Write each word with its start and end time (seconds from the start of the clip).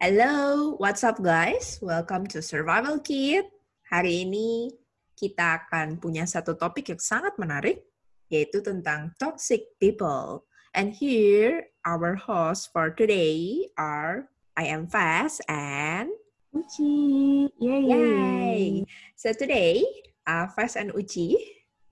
Hello, 0.00 0.80
what's 0.80 1.04
up 1.04 1.20
guys? 1.20 1.76
Welcome 1.84 2.24
to 2.32 2.40
Survival 2.40 3.04
Kit. 3.04 3.44
Hari 3.92 4.24
ini 4.24 4.72
kita 5.12 5.60
akan 5.60 6.00
punya 6.00 6.24
satu 6.24 6.56
topik 6.56 6.88
yang 6.88 6.96
sangat 6.96 7.36
menarik, 7.36 7.84
yaitu 8.32 8.64
tentang 8.64 9.12
toxic 9.20 9.76
people. 9.76 10.48
And 10.72 10.96
here, 10.96 11.68
our 11.84 12.16
hosts 12.16 12.64
for 12.72 12.96
today 12.96 13.68
are 13.76 14.32
I 14.56 14.72
am 14.72 14.88
Fast 14.88 15.44
and 15.52 16.08
Uci. 16.56 17.52
Yay. 17.60 17.84
Yay! 17.92 18.60
So 19.20 19.36
today, 19.36 19.84
uh, 20.24 20.48
Fast 20.48 20.80
and 20.80 20.96
Uci, 20.96 21.36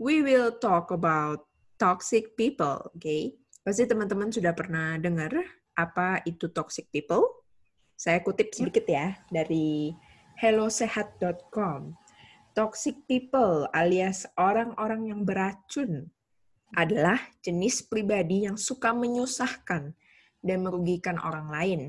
we 0.00 0.24
will 0.24 0.56
talk 0.56 0.96
about 0.96 1.44
toxic 1.76 2.40
people, 2.40 2.88
okay? 2.96 3.36
Pasti 3.60 3.84
teman-teman 3.84 4.32
sudah 4.32 4.56
pernah 4.56 4.96
dengar 4.96 5.44
apa 5.76 6.24
itu 6.24 6.48
toxic 6.48 6.88
people? 6.88 7.37
Saya 7.98 8.22
kutip 8.22 8.54
sedikit 8.54 8.86
ya 8.86 9.18
dari 9.26 9.90
hellosehat.com. 10.38 11.98
Toxic 12.54 12.94
people 13.10 13.66
alias 13.74 14.22
orang-orang 14.38 15.10
yang 15.10 15.26
beracun 15.26 16.06
adalah 16.78 17.18
jenis 17.42 17.82
pribadi 17.90 18.46
yang 18.46 18.54
suka 18.54 18.94
menyusahkan 18.94 19.90
dan 20.38 20.58
merugikan 20.62 21.18
orang 21.18 21.50
lain, 21.50 21.80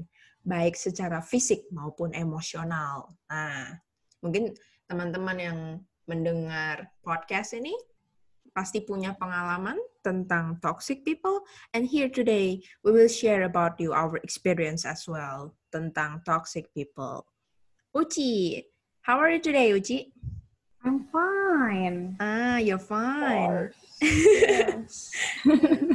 baik 0.41 0.73
secara 0.73 1.22
fisik 1.22 1.70
maupun 1.70 2.09
emosional. 2.17 3.14
Nah, 3.30 3.78
mungkin 4.26 4.58
teman-teman 4.89 5.38
yang 5.38 5.59
mendengar 6.09 6.89
podcast 7.05 7.53
ini 7.53 7.78
pasti 8.50 8.81
punya 8.81 9.14
pengalaman 9.14 9.78
tentang 10.02 10.58
toxic 10.63 11.03
people 11.03 11.44
and 11.73 11.88
here 11.88 12.09
today 12.09 12.59
we 12.84 12.91
will 12.91 13.12
share 13.12 13.44
about 13.44 13.80
you 13.80 13.91
our 13.91 14.17
experience 14.23 14.85
as 14.85 15.05
well 15.08 15.55
tentang 15.70 16.22
toxic 16.25 16.72
people. 16.73 17.25
Uci, 17.95 18.64
how 19.02 19.17
are 19.17 19.30
you 19.33 19.41
today, 19.41 19.73
Uci? 19.73 20.14
I'm 20.86 21.09
fine. 21.11 22.16
Ah, 22.22 22.58
you're 22.58 22.80
fine. 22.80 23.75
Yes. 24.00 25.11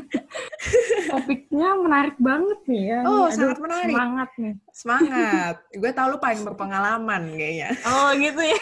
Topiknya 1.11 1.69
menarik 1.81 2.17
banget 2.21 2.61
nih 2.69 2.83
ya. 2.91 2.99
Oh, 3.05 3.27
Nih, 3.29 3.37
sangat 3.37 3.59
menarik. 3.61 3.95
Semangat 3.95 4.31
nih. 4.41 4.55
Semangat. 4.73 5.55
Gue 5.81 5.91
tau 5.93 6.07
lu 6.13 6.19
paling 6.21 6.43
berpengalaman 6.45 7.23
kayaknya. 7.37 7.71
Oh 7.87 8.09
gitu 8.17 8.41
ya. 8.43 8.61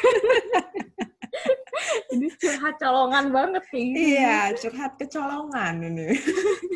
Ini 2.13 2.29
curhat 2.37 2.77
colongan 2.77 3.27
banget 3.33 3.65
nih. 3.73 3.89
Iya, 3.97 4.39
curhat 4.61 4.93
kecolongan 5.01 5.75
ini. 5.81 6.09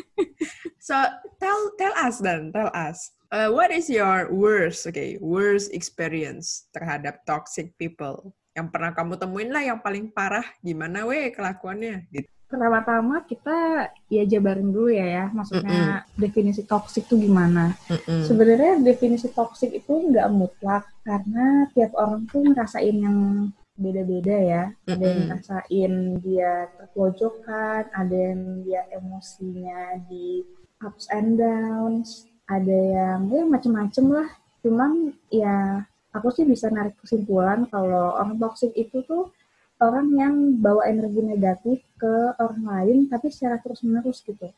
so, 0.87 0.97
tell 1.37 1.59
tell 1.77 1.93
us 1.93 2.17
then, 2.17 2.49
tell 2.49 2.73
us. 2.73 3.13
Uh, 3.29 3.51
what 3.51 3.69
is 3.69 3.91
your 3.91 4.31
worst, 4.31 4.87
okay, 4.87 5.19
worst 5.19 5.69
experience 5.75 6.65
terhadap 6.73 7.21
toxic 7.27 7.75
people? 7.77 8.33
Yang 8.57 8.67
pernah 8.73 8.91
kamu 8.95 9.19
temuin 9.19 9.51
lah 9.53 9.61
yang 9.61 9.79
paling 9.83 10.09
parah, 10.09 10.47
gimana 10.63 11.05
weh 11.05 11.29
kelakuannya? 11.29 12.09
Gitu. 12.09 12.25
Pertama-tama 12.47 13.27
kita 13.27 13.91
ya 14.07 14.23
jabarin 14.23 14.71
dulu 14.71 14.87
ya 14.87 15.03
ya. 15.03 15.25
Maksudnya 15.35 16.07
definisi 16.15 16.63
toksik 16.63 17.11
itu 17.11 17.27
gimana. 17.27 17.75
Mm-mm. 17.91 18.23
Sebenarnya 18.23 18.79
definisi 18.79 19.27
toksik 19.27 19.75
itu 19.75 19.91
nggak 19.91 20.31
mutlak 20.31 20.87
karena 21.03 21.67
tiap 21.75 21.91
orang 21.99 22.23
tuh 22.31 22.47
ngerasain 22.47 22.95
yang 22.95 23.51
beda-beda 23.77 24.35
ya. 24.35 24.63
Ada 24.89 25.05
yang 25.05 25.21
ngerasain 25.29 25.93
dia 26.25 26.67
terpojokan, 26.75 27.81
ada 27.93 28.17
yang 28.17 28.65
dia 28.65 28.81
emosinya 28.91 30.01
di 30.09 30.41
ups 30.81 31.07
and 31.13 31.37
downs, 31.37 32.25
ada 32.49 32.73
yang 32.73 33.29
ya 33.29 33.45
macem-macem 33.45 34.05
lah. 34.09 34.29
Cuman 34.65 35.13
ya 35.29 35.85
aku 36.11 36.33
sih 36.33 36.43
bisa 36.43 36.73
narik 36.73 36.97
kesimpulan 36.99 37.69
kalau 37.69 38.17
orang 38.17 38.41
toksik 38.41 38.73
itu 38.73 39.05
tuh 39.05 39.29
orang 39.77 40.09
yang 40.17 40.35
bawa 40.57 40.89
energi 40.89 41.21
negatif 41.21 41.85
ke 42.01 42.33
orang 42.41 42.65
lain 42.65 42.97
tapi 43.07 43.29
secara 43.29 43.61
terus-menerus 43.61 44.25
gitu. 44.25 44.49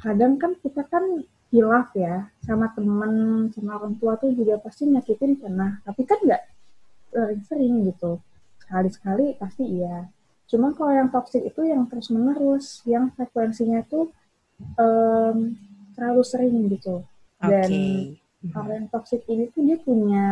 Kadang 0.00 0.40
kan 0.40 0.56
kita 0.56 0.88
kan 0.88 1.04
hilaf 1.48 1.92
ya 1.96 2.28
sama 2.44 2.72
temen 2.76 3.48
sama 3.56 3.80
orang 3.80 3.96
tua 3.96 4.20
tuh 4.20 4.32
juga 4.36 4.60
pasti 4.60 4.84
nyakitin 4.84 5.40
pernah 5.40 5.80
tapi 5.80 6.04
kan 6.04 6.20
nggak 6.20 6.42
sering-sering 7.08 7.88
gitu 7.88 8.20
sekali-sekali 8.68 9.40
pasti 9.40 9.64
iya 9.80 10.12
cuma 10.50 10.72
kalau 10.76 10.92
yang 10.92 11.08
toxic 11.08 11.42
itu 11.44 11.60
yang 11.72 11.88
terus-menerus 11.88 12.84
yang 12.84 13.08
frekuensinya 13.16 13.80
tuh 13.88 14.12
em, 14.80 15.56
terlalu 15.96 16.22
sering 16.24 16.56
gitu 16.72 17.00
dan 17.40 17.70
Oke. 17.72 18.20
orang 18.54 18.74
yang 18.84 18.88
toxic 18.92 19.20
ini 19.32 19.48
tuh 19.52 19.62
dia 19.66 19.78
punya 19.80 20.26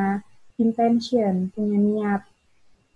intention 0.60 1.48
punya 1.56 1.78
niat 1.80 2.22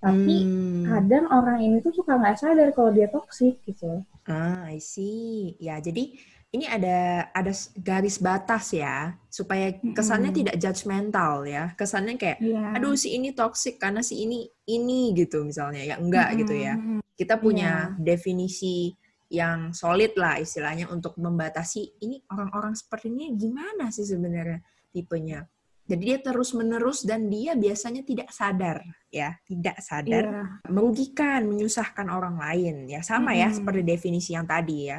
tapi 0.01 0.49
Hmm. 0.81 0.87
kadang 0.89 1.27
orang 1.29 1.59
ini 1.67 1.77
tuh 1.85 1.93
suka 1.93 2.17
nggak 2.17 2.39
sadar 2.41 2.69
kalau 2.77 2.91
dia 2.97 3.09
toxic 3.13 3.55
gitu 3.69 4.01
Ah, 4.29 4.69
I 4.71 4.79
see. 4.79 5.57
Ya, 5.61 5.81
jadi 5.81 6.15
ini 6.51 6.67
ada 6.67 7.31
ada 7.31 7.53
garis 7.79 8.19
batas 8.19 8.75
ya, 8.75 9.15
supaya 9.31 9.71
kesannya 9.95 10.35
Mm-mm. 10.35 10.41
tidak 10.43 10.57
judgmental 10.59 11.47
ya. 11.47 11.71
Kesannya 11.79 12.19
kayak 12.19 12.39
Iya. 12.43 12.75
aduh 12.75 12.99
si 12.99 13.15
ini 13.15 13.31
toxic 13.31 13.79
karena 13.79 14.03
si 14.03 14.27
ini 14.27 14.51
ini 14.67 15.15
gitu 15.15 15.47
misalnya 15.47 15.83
ya 15.87 15.97
enggak 16.03 16.35
gitu 16.39 16.55
ya 16.55 16.75
kita 17.15 17.37
punya 17.39 17.95
definisi 18.01 18.91
yang 19.31 19.71
solid 19.71 20.11
lah 20.19 20.43
istilahnya 20.43 20.91
untuk 20.91 21.15
membatasi 21.15 22.03
ini 22.03 22.19
orang-orang 22.27 22.75
seperti 22.75 23.15
ini 23.15 23.39
gimana 23.39 23.95
sih 23.95 24.03
sebenarnya 24.03 24.59
tipenya 24.91 25.47
jadi 25.87 26.03
dia 26.03 26.19
terus 26.19 26.51
menerus 26.55 27.07
dan 27.07 27.31
dia 27.31 27.55
biasanya 27.55 28.03
tidak 28.03 28.31
sadar 28.35 28.83
ya 29.07 29.39
tidak 29.47 29.79
sadar 29.79 30.25
Iya. 30.27 30.43
merugikan 30.67 31.47
menyusahkan 31.47 32.11
orang 32.11 32.43
lain 32.43 32.91
ya 32.91 33.07
sama 33.07 33.39
ya 33.39 33.51
Mm-mm. 33.51 33.59
seperti 33.63 33.83
definisi 33.87 34.35
yang 34.35 34.51
tadi 34.51 34.91
ya 34.91 34.99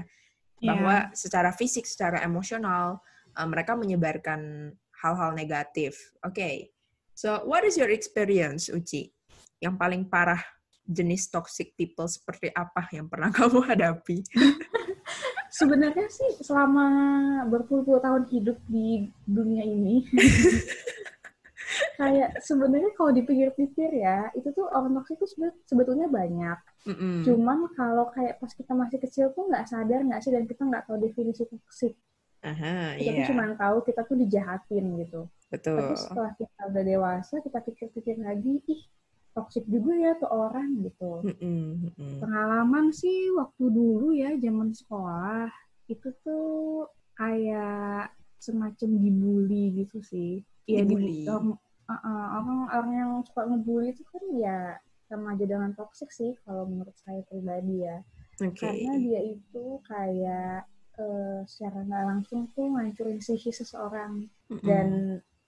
Iya. 0.61 0.77
bahwa 0.77 0.95
secara 1.17 1.49
fisik, 1.49 1.89
secara 1.89 2.21
emosional, 2.21 3.01
uh, 3.33 3.47
mereka 3.49 3.73
menyebarkan 3.73 4.71
hal-hal 5.01 5.33
negatif. 5.33 6.13
Oke, 6.21 6.69
so 7.17 7.41
what 7.49 7.65
is 7.65 7.81
your 7.81 7.89
experience, 7.89 8.69
Uci? 8.69 9.09
Yang 9.57 9.75
paling 9.81 10.05
parah 10.05 10.41
jenis 10.85 11.33
toxic 11.33 11.73
people 11.73 12.05
seperti 12.05 12.53
apa 12.53 12.85
yang 12.93 13.09
pernah 13.09 13.33
kamu 13.37 13.65
hadapi? 13.65 14.21
Sebenarnya 15.51 16.07
sih 16.07 16.39
selama 16.45 16.87
berpuluh-puluh 17.51 17.99
tahun 17.99 18.23
hidup 18.31 18.55
di 18.71 19.11
dunia 19.27 19.67
ini, 19.67 20.07
kayak 21.99 22.39
sebenarnya 22.39 22.95
kalau 22.95 23.11
dipikir-pikir 23.11 23.99
ya, 23.99 24.31
itu 24.31 24.47
tuh 24.55 24.71
orang 24.71 24.95
toksik 24.95 25.19
itu 25.19 25.27
sebe- 25.27 25.59
sebetulnya 25.67 26.07
banyak. 26.07 26.55
Mm-mm. 26.81 27.21
Cuman 27.21 27.69
kalau 27.77 28.09
kayak 28.09 28.41
pas 28.41 28.49
kita 28.49 28.73
masih 28.73 28.97
kecil 28.97 29.25
tuh 29.37 29.45
nggak 29.45 29.69
sadar 29.69 30.01
nggak 30.01 30.21
sih 30.25 30.33
dan 30.33 30.49
kita 30.49 30.65
nggak 30.65 30.89
tahu 30.89 30.97
definisi 30.97 31.45
toksik. 31.45 31.93
Aha, 32.41 32.97
Kita 32.97 33.09
tuh 33.13 33.21
iya, 33.21 33.27
cuma 33.29 33.53
tahu 33.53 33.77
kita 33.85 34.01
tuh 34.01 34.17
dijahatin 34.17 34.85
gitu. 35.05 35.29
betul. 35.53 35.77
Tapi 35.77 35.93
setelah 35.93 36.31
kita 36.33 36.61
udah 36.73 36.83
dewasa, 36.83 37.35
kita 37.37 37.59
pikir-pikir 37.61 38.17
lagi, 38.17 38.65
ih 38.65 38.81
toksik 39.37 39.63
juga 39.69 39.93
ya 39.93 40.11
tuh 40.17 40.31
orang 40.33 40.81
gitu. 40.81 41.21
Mm-mm, 41.21 41.63
mm-mm. 41.85 42.17
Pengalaman 42.17 42.89
sih 42.89 43.29
waktu 43.37 43.63
dulu 43.69 44.09
ya 44.17 44.33
zaman 44.41 44.73
sekolah 44.73 45.53
itu 45.85 46.09
tuh 46.25 46.89
kayak 47.13 48.09
semacam 48.41 48.89
dibully 48.97 49.85
gitu 49.85 50.01
sih. 50.01 50.41
Iya 50.65 50.81
Dibully. 50.81 51.29
di 51.29 51.29
orang 51.29 51.53
uh-uh, 51.85 52.25
orang 52.41 52.59
orang 52.73 52.91
yang 52.95 53.11
suka 53.27 53.41
ngebully 53.45 53.93
itu 53.93 54.03
kan 54.09 54.23
ya 54.33 54.59
sama 55.11 55.35
aja 55.35 55.43
dengan 55.43 55.75
toksik 55.75 56.07
sih 56.15 56.31
kalau 56.47 56.63
menurut 56.63 56.95
saya 57.03 57.19
pribadi 57.27 57.83
ya. 57.83 57.99
Oke. 58.39 58.63
Karena 58.63 58.95
dia 58.95 59.21
itu 59.27 59.65
kayak 59.83 60.63
eh, 60.95 61.39
secara 61.47 61.83
nggak 61.83 62.03
langsung 62.07 62.47
tuh 62.55 62.71
ngancurin 62.71 63.19
psikis 63.19 63.59
seseorang 63.59 64.31
Mm-mm. 64.47 64.63
dan 64.63 64.87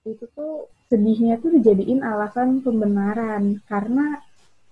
itu 0.04 0.28
tuh 0.36 0.68
sedihnya 0.92 1.40
tuh 1.40 1.48
dijadiin 1.56 2.04
alasan 2.04 2.60
pembenaran 2.60 3.64
karena 3.64 4.20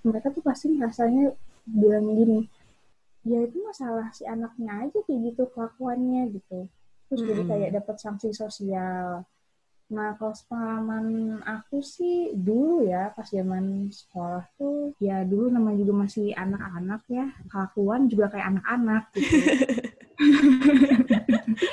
mereka 0.05 0.29
tuh 0.29 0.45
pasti 0.45 0.77
rasanya 0.77 1.33
bilang 1.65 2.05
gini 2.13 2.45
ya 3.25 3.39
itu 3.47 3.63
masalah 3.65 4.13
si 4.13 4.27
anaknya 4.29 4.85
aja 4.85 4.99
kayak 5.09 5.33
gitu 5.33 5.49
kelakuannya 5.57 6.37
gitu 6.37 6.69
terus 7.09 7.21
jadi 7.25 7.43
Mm-mm. 7.43 7.51
kayak 7.51 7.71
dapat 7.81 7.97
sanksi 7.97 8.29
sosial 8.35 9.25
nah 9.93 10.17
kalau 10.17 10.33
pengalaman 10.49 11.37
aku 11.45 11.85
sih 11.85 12.33
dulu 12.33 12.89
ya 12.89 13.13
pas 13.13 13.29
zaman 13.29 13.93
sekolah 13.93 14.49
tuh 14.57 14.97
ya 14.97 15.21
dulu 15.29 15.53
namanya 15.53 15.85
juga 15.85 16.09
masih 16.09 16.33
anak-anak 16.33 17.05
ya 17.13 17.29
kelakuan 17.53 18.09
juga 18.09 18.33
kayak 18.33 18.57
anak-anak 18.57 19.05
gitu 19.13 19.37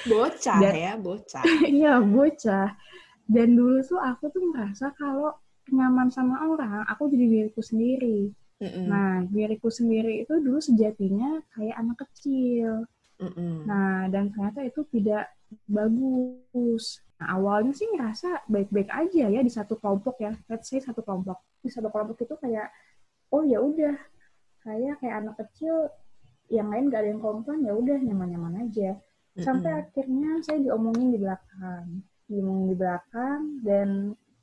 bocah 0.10 0.60
Dan- 0.60 0.76
ya, 0.76 0.94
bocah. 0.98 1.44
Iya, 1.80 1.94
bocah. 2.02 2.68
Dan 3.30 3.54
dulu 3.54 3.78
tuh 3.86 4.02
aku 4.02 4.34
tuh 4.34 4.44
merasa 4.50 4.90
kalau 4.98 5.38
nyaman 5.70 6.10
sama 6.10 6.50
orang, 6.50 6.82
aku 6.90 7.14
jadi 7.14 7.26
diriku 7.30 7.62
sendiri. 7.62 8.34
Mm-mm. 8.60 8.86
Nah, 8.90 9.24
diriku 9.30 9.70
sendiri 9.70 10.26
itu 10.26 10.34
dulu 10.42 10.60
sejatinya 10.60 11.40
kayak 11.54 11.78
anak 11.78 11.98
kecil. 12.10 12.90
Mm-mm. 13.22 13.70
Nah, 13.70 14.10
dan 14.10 14.34
ternyata 14.34 14.66
itu 14.66 14.82
tidak 14.90 15.30
bagus. 15.66 17.02
Nah, 17.20 17.36
awalnya 17.36 17.76
sih 17.76 17.90
ngerasa 17.92 18.48
baik-baik 18.48 18.90
aja 18.90 19.28
ya 19.28 19.42
di 19.44 19.52
satu 19.52 19.76
kelompok 19.76 20.22
ya. 20.24 20.32
Let's 20.48 20.72
say 20.72 20.80
satu 20.80 21.04
kelompok. 21.04 21.40
Di 21.60 21.70
satu 21.70 21.92
kelompok 21.92 22.22
itu 22.24 22.36
kayak, 22.40 22.72
oh 23.36 23.44
ya 23.44 23.60
udah, 23.60 23.98
kayak 24.64 25.02
kayak 25.04 25.16
anak 25.26 25.36
kecil 25.42 25.92
yang 26.50 26.74
lain 26.74 26.90
gak 26.90 27.06
ada 27.06 27.10
yang 27.14 27.22
komplain 27.22 27.62
ya 27.62 27.74
udah 27.78 27.98
nyaman-nyaman 28.00 28.70
aja. 28.70 28.98
Sampai 29.38 29.72
mm-hmm. 29.72 29.84
akhirnya 29.88 30.32
saya 30.42 30.60
diomongin 30.60 31.08
di 31.14 31.20
belakang, 31.22 31.86
diomongin 32.26 32.68
di 32.74 32.78
belakang 32.78 33.42
dan 33.62 33.90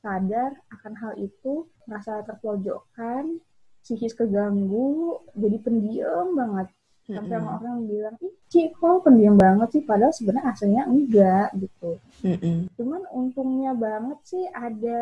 sadar 0.00 0.55
akan 0.70 0.93
hal 0.97 1.12
itu, 1.19 1.67
merasa 1.91 2.23
terpojokkan, 2.23 3.43
psikis 3.82 4.14
keganggu, 4.14 5.20
jadi 5.35 5.56
pendiam 5.61 6.38
banget 6.38 6.70
sampai 7.06 7.38
mm-hmm. 7.38 7.55
orang 7.62 7.79
bilang 7.87 8.17
ih 8.19 8.35
Ci 8.50 8.75
kok 8.75 9.06
pendiam 9.06 9.38
banget 9.38 9.69
sih? 9.79 9.82
Padahal 9.87 10.14
sebenarnya 10.14 10.50
aslinya 10.50 10.82
enggak 10.91 11.49
gitu. 11.58 11.91
Mm-hmm. 12.26 12.56
cuman 12.75 13.03
untungnya 13.12 13.73
banget 13.76 14.19
sih 14.25 14.44
ada 14.50 15.00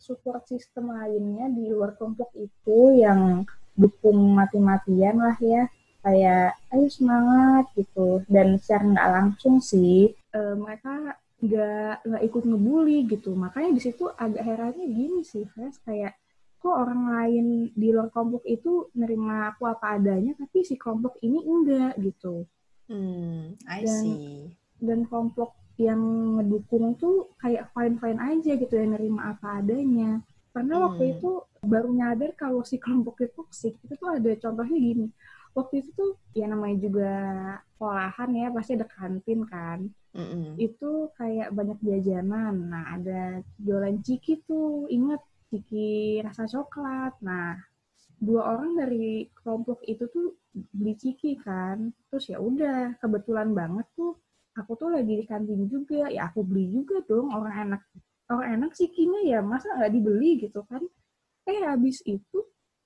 support 0.00 0.42
system 0.50 0.90
lainnya 0.90 1.52
di 1.52 1.70
luar 1.70 1.94
kelompok 1.94 2.32
itu 2.34 2.98
yang 2.98 3.46
dukung 3.78 4.34
mati-matian 4.34 5.22
lah 5.22 5.38
ya. 5.38 5.70
Kayak 6.04 6.58
ayo 6.74 6.86
semangat 6.90 7.64
gitu. 7.78 8.22
Dan 8.26 8.58
secara 8.58 8.84
nggak 8.84 9.10
langsung 9.14 9.56
sih 9.62 10.10
uh, 10.34 10.54
mereka 10.58 11.16
nggak 11.44 11.94
nggak 12.08 12.22
ikut 12.26 12.42
ngebully 12.42 12.98
gitu. 13.06 13.30
Makanya 13.38 13.70
di 13.76 13.80
situ 13.82 14.10
agak 14.18 14.42
herannya 14.42 14.86
gini 14.90 15.22
sih 15.22 15.46
Fes. 15.54 15.78
Kayak 15.86 16.18
kok 16.64 16.72
orang 16.72 17.02
lain 17.12 17.46
di 17.76 17.92
luar 17.92 18.08
kelompok 18.08 18.40
itu 18.48 18.88
nerima 18.96 19.52
aku 19.52 19.68
apa 19.68 20.00
adanya 20.00 20.32
tapi 20.40 20.64
si 20.64 20.80
kelompok 20.80 21.20
ini 21.20 21.44
enggak 21.44 22.00
gitu. 22.00 22.48
Hmm 22.88 23.52
I 23.68 23.84
dan, 23.84 24.00
see. 24.00 24.48
dan 24.80 25.04
kelompok 25.04 25.52
yang 25.76 26.00
ngedukung 26.40 26.96
tuh 26.96 27.28
kayak 27.36 27.68
fine 27.76 28.00
fine 28.00 28.20
aja 28.20 28.52
gitu 28.56 28.72
ya 28.72 28.86
nerima 28.88 29.36
apa 29.36 29.60
adanya. 29.60 30.24
Karena 30.56 30.74
hmm. 30.80 30.84
waktu 30.88 31.04
itu 31.18 31.30
baru 31.60 31.88
nyadar 31.92 32.30
kalau 32.32 32.64
si 32.64 32.80
kelompok 32.80 33.20
itu 33.20 33.36
toxic. 33.36 33.76
Itu 33.84 34.00
tuh 34.00 34.16
ada 34.16 34.32
contohnya 34.40 34.76
gini 34.80 35.06
waktu 35.54 35.86
itu 35.86 35.90
tuh 35.94 36.10
ya 36.34 36.50
namanya 36.50 36.76
juga 36.82 37.12
sekolahan 37.74 38.30
ya 38.34 38.46
pasti 38.50 38.72
ada 38.74 38.86
kantin 38.90 39.42
kan. 39.46 39.80
Mm-hmm. 40.14 40.62
itu 40.62 41.10
kayak 41.18 41.50
banyak 41.50 41.74
jajanan. 41.82 42.70
Nah 42.70 42.94
ada 42.94 43.42
jualan 43.58 43.98
ciki 43.98 44.46
tuh 44.46 44.86
inget 44.86 45.18
ciki 45.54 46.18
rasa 46.26 46.50
coklat. 46.50 47.14
Nah, 47.22 47.54
dua 48.18 48.58
orang 48.58 48.74
dari 48.74 49.30
kelompok 49.30 49.86
itu 49.86 50.10
tuh 50.10 50.34
beli 50.74 50.98
ciki 50.98 51.38
kan. 51.38 51.94
Terus 52.10 52.34
ya 52.34 52.42
udah, 52.42 52.98
kebetulan 52.98 53.54
banget 53.54 53.86
tuh 53.94 54.18
aku 54.58 54.74
tuh 54.74 54.90
lagi 54.90 55.22
di 55.22 55.24
kantin 55.30 55.70
juga. 55.70 56.10
Ya 56.10 56.26
aku 56.26 56.42
beli 56.42 56.74
juga 56.74 56.98
dong 57.06 57.30
orang 57.30 57.70
enak. 57.70 57.82
Orang 58.26 58.46
enak 58.58 58.70
cikinya 58.74 59.22
ya 59.22 59.38
masa 59.38 59.70
nggak 59.78 59.92
dibeli 59.94 60.42
gitu 60.42 60.66
kan. 60.66 60.82
Eh 61.46 61.62
habis 61.62 62.02
itu 62.02 62.38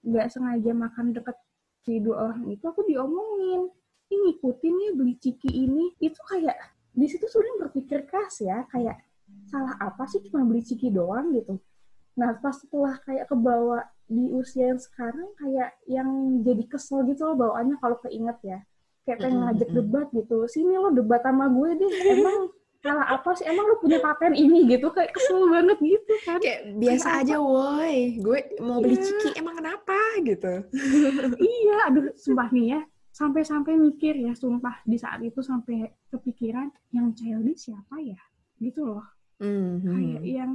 nggak 0.04 0.28
sengaja 0.28 0.76
makan 0.76 1.16
deket 1.16 1.36
si 1.88 2.04
dua 2.04 2.28
orang 2.28 2.44
itu 2.52 2.64
aku 2.68 2.84
diomongin. 2.84 3.72
Ini 4.08 4.16
ngikutin 4.28 4.74
ya 4.76 4.90
beli 4.92 5.14
ciki 5.16 5.48
ini. 5.48 5.96
Itu 6.04 6.20
kayak 6.28 6.56
di 6.92 7.06
situ 7.06 7.24
sudah 7.30 7.62
berpikir 7.62 8.04
keras 8.10 8.42
ya 8.42 8.66
kayak 8.68 8.98
salah 9.48 9.76
apa 9.78 10.04
sih 10.10 10.20
cuma 10.26 10.42
beli 10.42 10.64
ciki 10.64 10.90
doang 10.90 11.30
gitu 11.36 11.60
Nah, 12.18 12.34
pas 12.42 12.50
setelah 12.50 12.98
kayak 13.06 13.30
kebawa 13.30 13.86
di 14.10 14.26
usia 14.34 14.74
yang 14.74 14.80
sekarang 14.82 15.30
kayak 15.38 15.70
yang 15.86 16.42
jadi 16.42 16.64
kesel 16.66 17.06
gitu 17.06 17.30
loh 17.30 17.36
bawaannya 17.38 17.78
kalau 17.78 17.96
keinget 18.02 18.38
ya. 18.42 18.58
Kayak 19.06 19.18
pengen 19.22 19.40
ngajak 19.46 19.70
debat 19.70 20.06
gitu. 20.10 20.38
Sini 20.50 20.74
lo 20.74 20.90
debat 20.90 21.22
sama 21.22 21.46
gue 21.46 21.70
deh. 21.78 21.92
Emang 22.18 22.50
salah 22.82 23.06
apa 23.06 23.30
sih? 23.38 23.46
Emang 23.46 23.70
lo 23.70 23.78
punya 23.78 24.02
pakaian 24.02 24.34
ini 24.34 24.66
gitu? 24.66 24.90
Kayak 24.90 25.14
kesel 25.14 25.46
banget 25.46 25.78
gitu 25.78 26.14
kan. 26.26 26.42
Kayak 26.42 26.60
biasa 26.74 27.06
kayak 27.06 27.22
aja 27.22 27.36
woi. 27.38 27.96
Gue 28.18 28.38
mau 28.58 28.82
beli 28.82 28.98
yeah. 28.98 29.04
ciki 29.06 29.30
emang 29.38 29.54
kenapa 29.62 29.98
gitu. 30.26 30.54
iya, 31.54 31.76
aduh 31.86 32.10
sumpah 32.18 32.50
nih 32.50 32.66
ya. 32.74 32.80
Sampai-sampai 33.14 33.74
mikir 33.78 34.14
ya, 34.14 34.34
sumpah 34.34 34.82
di 34.86 34.94
saat 34.98 35.22
itu 35.22 35.40
sampai 35.40 35.90
kepikiran 36.10 36.70
yang 36.90 37.14
childish 37.14 37.70
siapa 37.70 38.02
ya? 38.02 38.18
Gitu 38.58 38.82
loh. 38.82 39.06
Mm 39.38 39.78
-hmm. 39.78 39.92
Kayak 39.94 40.22
yang 40.26 40.52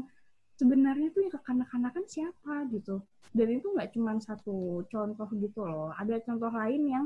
sebenarnya 0.57 1.09
tuh 1.11 1.25
yang 1.25 1.33
kekanak-kanakan 1.33 2.05
siapa 2.05 2.67
gitu. 2.69 3.01
Dan 3.33 3.47
itu 3.57 3.67
nggak 3.73 3.91
cuma 3.97 4.17
satu 4.21 4.85
contoh 4.87 5.29
gitu 5.37 5.65
loh. 5.65 5.89
Ada 5.97 6.21
contoh 6.21 6.53
lain 6.53 6.83
yang 6.85 7.05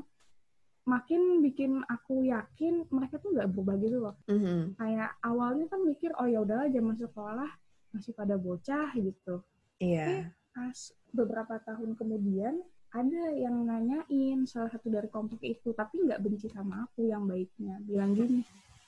makin 0.88 1.44
bikin 1.44 1.84
aku 1.92 2.24
yakin 2.24 2.88
mereka 2.88 3.20
tuh 3.20 3.36
nggak 3.36 3.52
berubah 3.52 3.76
gitu 3.80 3.98
loh. 4.00 4.16
Mm-hmm. 4.32 4.80
kayak 4.80 5.12
awalnya 5.20 5.68
kan 5.68 5.84
mikir 5.84 6.16
oh 6.16 6.28
ya 6.32 6.40
udahlah 6.40 6.72
zaman 6.72 6.96
sekolah 6.96 7.50
masih 7.92 8.16
pada 8.16 8.40
bocah 8.40 8.96
gitu. 8.96 9.44
Iya. 9.84 10.08
Yeah. 10.08 10.28
pas 10.58 10.90
beberapa 11.14 11.62
tahun 11.62 11.94
kemudian 11.94 12.66
ada 12.90 13.24
yang 13.36 13.68
nanyain 13.68 14.48
salah 14.50 14.74
satu 14.74 14.90
dari 14.90 15.06
kelompok 15.06 15.38
itu 15.46 15.70
tapi 15.76 16.02
nggak 16.02 16.18
benci 16.18 16.50
sama 16.50 16.88
aku 16.88 17.06
yang 17.06 17.28
baiknya. 17.30 17.78
Bilang 17.84 18.16
gini 18.16 18.42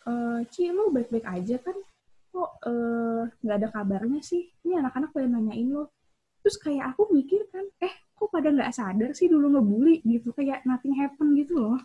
e, 0.07 0.13
Ci 0.49 0.71
lo 0.71 0.89
baik-baik 0.89 1.25
aja 1.27 1.55
kan 1.61 1.77
kok 2.29 2.49
eh, 2.65 3.21
nggak 3.43 3.57
uh, 3.57 3.59
ada 3.59 3.69
kabarnya 3.73 4.21
sih? 4.23 4.47
Ini 4.65 4.81
anak-anak 4.81 5.09
pada 5.13 5.27
nanyain 5.27 5.69
lo 5.69 5.91
terus 6.39 6.55
kayak 6.55 6.95
aku 6.95 7.11
mikir 7.11 7.51
kan 7.51 7.67
eh 7.83 7.93
kok 8.15 8.31
pada 8.31 8.47
nggak 8.47 8.71
sadar 8.71 9.11
sih 9.17 9.27
dulu 9.27 9.57
ngebully? 9.57 10.01
Gitu. 10.05 10.29
Kayak 10.33 10.63
nothing 10.65 10.95
happen 10.97 11.35
gitu 11.35 11.53
loh. 11.57 11.79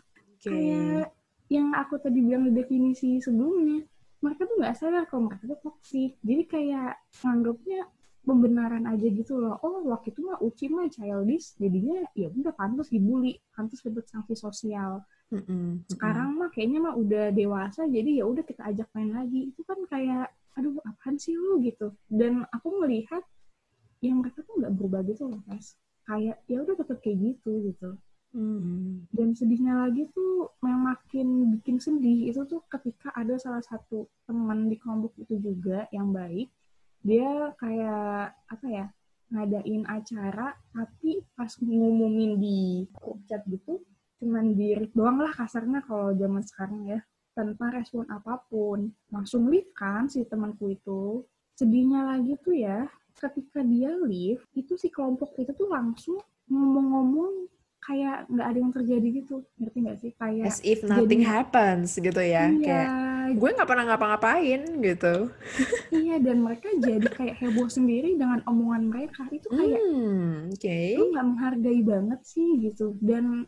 Okay. 0.44 0.52
kayak 0.52 1.08
yang 1.48 1.72
aku 1.72 1.96
tadi 1.96 2.20
bilang 2.20 2.44
di 2.48 2.52
definisi 2.52 3.16
sebelumnya 3.16 3.80
mereka 4.20 4.48
tuh 4.48 4.56
nggak 4.60 4.76
sadar 4.76 5.04
kalau 5.08 5.28
mereka 5.28 5.44
tuh 5.56 5.60
toxic. 5.68 6.16
Jadi 6.20 6.42
kayak 6.48 7.00
nganggapnya 7.20 7.88
pembenaran 8.24 8.84
aja 8.88 9.06
gitu 9.08 9.36
loh. 9.36 9.60
Oh 9.60 9.84
waktu 9.84 10.12
itu 10.16 10.20
mah 10.24 10.40
uci 10.40 10.72
mah 10.72 10.88
childish 10.88 11.56
jadinya 11.60 12.08
ya 12.16 12.32
udah 12.32 12.56
pantas 12.56 12.88
dibully 12.88 13.36
pantas 13.52 13.84
dapat 13.84 14.08
sanksi 14.08 14.34
sosial 14.34 15.04
Mm-mm. 15.32 15.88
Sekarang 15.88 16.36
mah 16.36 16.50
kayaknya 16.52 16.84
mah 16.84 16.94
udah 16.98 17.32
dewasa 17.32 17.88
jadi 17.88 18.22
ya 18.22 18.24
udah 18.28 18.44
kita 18.44 18.62
ajak 18.68 18.88
main 18.92 19.10
lagi. 19.14 19.52
Itu 19.54 19.64
kan 19.64 19.80
kayak 19.88 20.28
aduh 20.54 20.78
apaan 20.84 21.16
sih 21.16 21.34
lu 21.34 21.62
gitu. 21.64 21.94
Dan 22.06 22.44
aku 22.52 22.84
melihat 22.84 23.24
yang 24.04 24.20
mereka 24.20 24.44
tuh 24.44 24.60
nggak 24.60 24.74
berubah 24.76 25.00
gitu 25.08 25.30
loh, 25.32 25.40
Mas. 25.48 25.74
Kayak 26.04 26.44
ya 26.44 26.60
udah 26.60 26.74
tetap 26.76 26.98
kayak 27.00 27.18
gitu 27.32 27.72
gitu. 27.72 27.90
Mm. 28.34 29.06
Dan 29.14 29.28
sedihnya 29.38 29.78
lagi 29.86 30.10
tuh 30.10 30.50
yang 30.66 30.82
makin 30.82 31.54
bikin 31.54 31.78
sedih 31.78 32.34
itu 32.34 32.42
tuh 32.50 32.66
ketika 32.66 33.14
ada 33.14 33.38
salah 33.38 33.62
satu 33.62 34.10
teman 34.26 34.66
di 34.66 34.74
kelompok 34.74 35.14
itu 35.22 35.38
juga 35.38 35.86
yang 35.94 36.10
baik, 36.10 36.50
dia 37.06 37.54
kayak 37.62 38.34
apa 38.50 38.66
ya 38.66 38.86
ngadain 39.32 39.82
acara 39.88 40.52
tapi 40.70 41.24
pas 41.34 41.50
ngumumin 41.58 42.36
di 42.38 42.84
grup 42.92 43.18
chat 43.26 43.40
gitu 43.48 43.80
cuman 44.24 44.56
di 44.56 44.72
doang 44.96 45.20
lah 45.20 45.36
kasarnya 45.36 45.84
kalau 45.84 46.16
zaman 46.16 46.40
sekarang 46.40 46.82
ya. 46.88 47.00
Tanpa 47.36 47.68
respon 47.74 48.08
apa 48.08 48.40
pun. 48.48 48.88
Langsung 49.12 49.52
leave 49.52 49.68
kan 49.76 50.08
si 50.08 50.24
temanku 50.24 50.72
itu. 50.72 51.28
Sedihnya 51.52 52.08
lagi 52.08 52.40
tuh 52.40 52.56
ya 52.56 52.88
ketika 53.14 53.62
dia 53.62 53.94
leave 53.94 54.42
itu 54.58 54.74
si 54.74 54.90
kelompok 54.90 55.38
itu 55.38 55.54
tuh 55.54 55.70
langsung 55.70 56.18
ngomong-ngomong 56.50 57.46
kayak 57.84 58.24
nggak 58.32 58.46
ada 58.48 58.58
yang 58.58 58.72
terjadi 58.72 59.08
gitu. 59.20 59.36
Ngerti 59.60 59.78
nggak 59.84 59.98
sih? 60.00 60.10
Kayak 60.16 60.44
as 60.48 60.60
if 60.64 60.80
nothing 60.82 61.22
jadi, 61.22 61.30
happens 61.30 61.88
gitu 62.00 62.22
ya 62.24 62.48
iya, 62.48 62.64
kayak 62.64 62.88
gue 63.36 63.50
nggak 63.56 63.68
pernah 63.68 63.84
ngapa-ngapain 63.92 64.60
gitu. 64.80 65.14
Iya 65.92 66.16
dan 66.20 66.36
mereka 66.44 66.68
jadi 66.80 67.06
kayak 67.12 67.36
heboh 67.40 67.68
sendiri 67.68 68.16
dengan 68.16 68.40
omongan 68.48 68.88
mereka. 68.88 69.28
Itu 69.28 69.48
kayak 69.52 69.80
hmm, 69.80 70.56
okay. 70.56 70.96
lu 70.96 71.12
nggak 71.12 71.26
menghargai 71.28 71.80
banget 71.84 72.20
sih 72.24 72.48
gitu. 72.64 72.96
Dan 73.04 73.44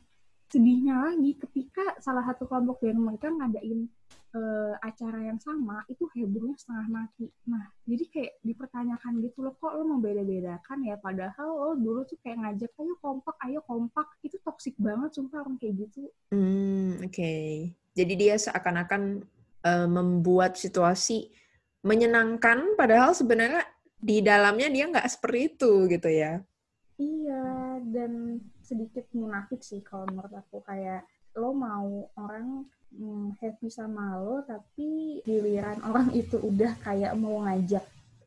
sedihnya 0.46 1.10
lagi 1.10 1.34
ketika 1.36 1.98
salah 1.98 2.22
satu 2.22 2.46
kelompok 2.46 2.78
dari 2.78 2.94
mereka 2.94 3.26
ngadain 3.34 3.90
uh, 4.36 4.74
acara 4.78 5.26
yang 5.26 5.40
sama 5.42 5.82
itu 5.90 6.06
hebohnya 6.14 6.54
setengah 6.54 6.86
mati. 6.86 7.26
Nah, 7.50 7.66
jadi 7.88 8.04
kayak 8.12 8.32
dipertanyakan 8.46 9.12
gitu 9.26 9.42
loh, 9.42 9.54
kok 9.58 9.74
lo 9.74 9.84
membeda-bedakan 9.96 10.78
ya? 10.86 10.96
Padahal 11.02 11.48
lo 11.50 11.70
dulu 11.74 12.06
tuh 12.06 12.18
kayak 12.22 12.38
ngajak, 12.46 12.72
ayo 12.78 12.94
kompak, 13.02 13.36
ayo 13.48 13.60
kompak. 13.66 14.06
Itu 14.22 14.38
toksik 14.46 14.78
banget, 14.78 15.18
sumpah 15.18 15.42
orang 15.42 15.58
kayak 15.58 15.88
gitu. 15.88 16.06
Hmm, 16.30 17.02
oke. 17.02 17.10
Okay. 17.10 17.74
Jadi 17.96 18.12
dia 18.14 18.34
seakan-akan 18.36 19.24
uh, 19.64 19.88
membuat 19.88 20.60
situasi 20.60 21.32
menyenangkan, 21.80 22.76
padahal 22.76 23.16
sebenarnya 23.16 23.64
di 23.96 24.20
dalamnya 24.20 24.68
dia 24.68 24.84
nggak 24.90 25.08
seperti 25.08 25.56
itu 25.56 25.72
gitu 25.88 26.10
ya. 26.12 26.44
Iya, 26.96 27.44
dan 27.92 28.40
sedikit 28.66 29.06
munafik 29.14 29.62
sih 29.62 29.80
kalau 29.86 30.10
menurut 30.10 30.34
aku. 30.34 30.58
Kayak 30.66 31.06
lo 31.38 31.54
mau 31.54 32.10
orang 32.18 32.66
hmm, 32.90 33.38
happy 33.38 33.70
sama 33.70 34.18
lo 34.18 34.42
tapi 34.42 35.20
giliran 35.22 35.78
orang 35.86 36.10
itu 36.16 36.40
udah 36.40 36.74
kayak 36.82 37.14
mau 37.14 37.44
ngajak 37.46 37.84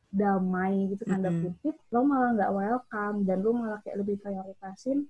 damai 0.09 0.89
gitu 0.89 1.05
tanda 1.05 1.29
mm 1.29 1.37
-hmm. 1.37 1.43
kutip 1.53 1.75
lo 1.93 2.01
malah 2.01 2.33
nggak 2.33 2.53
welcome 2.53 3.17
dan 3.29 3.45
lo 3.45 3.53
malah 3.53 3.77
kayak 3.85 4.01
lebih 4.01 4.17
prioritasin 4.17 5.05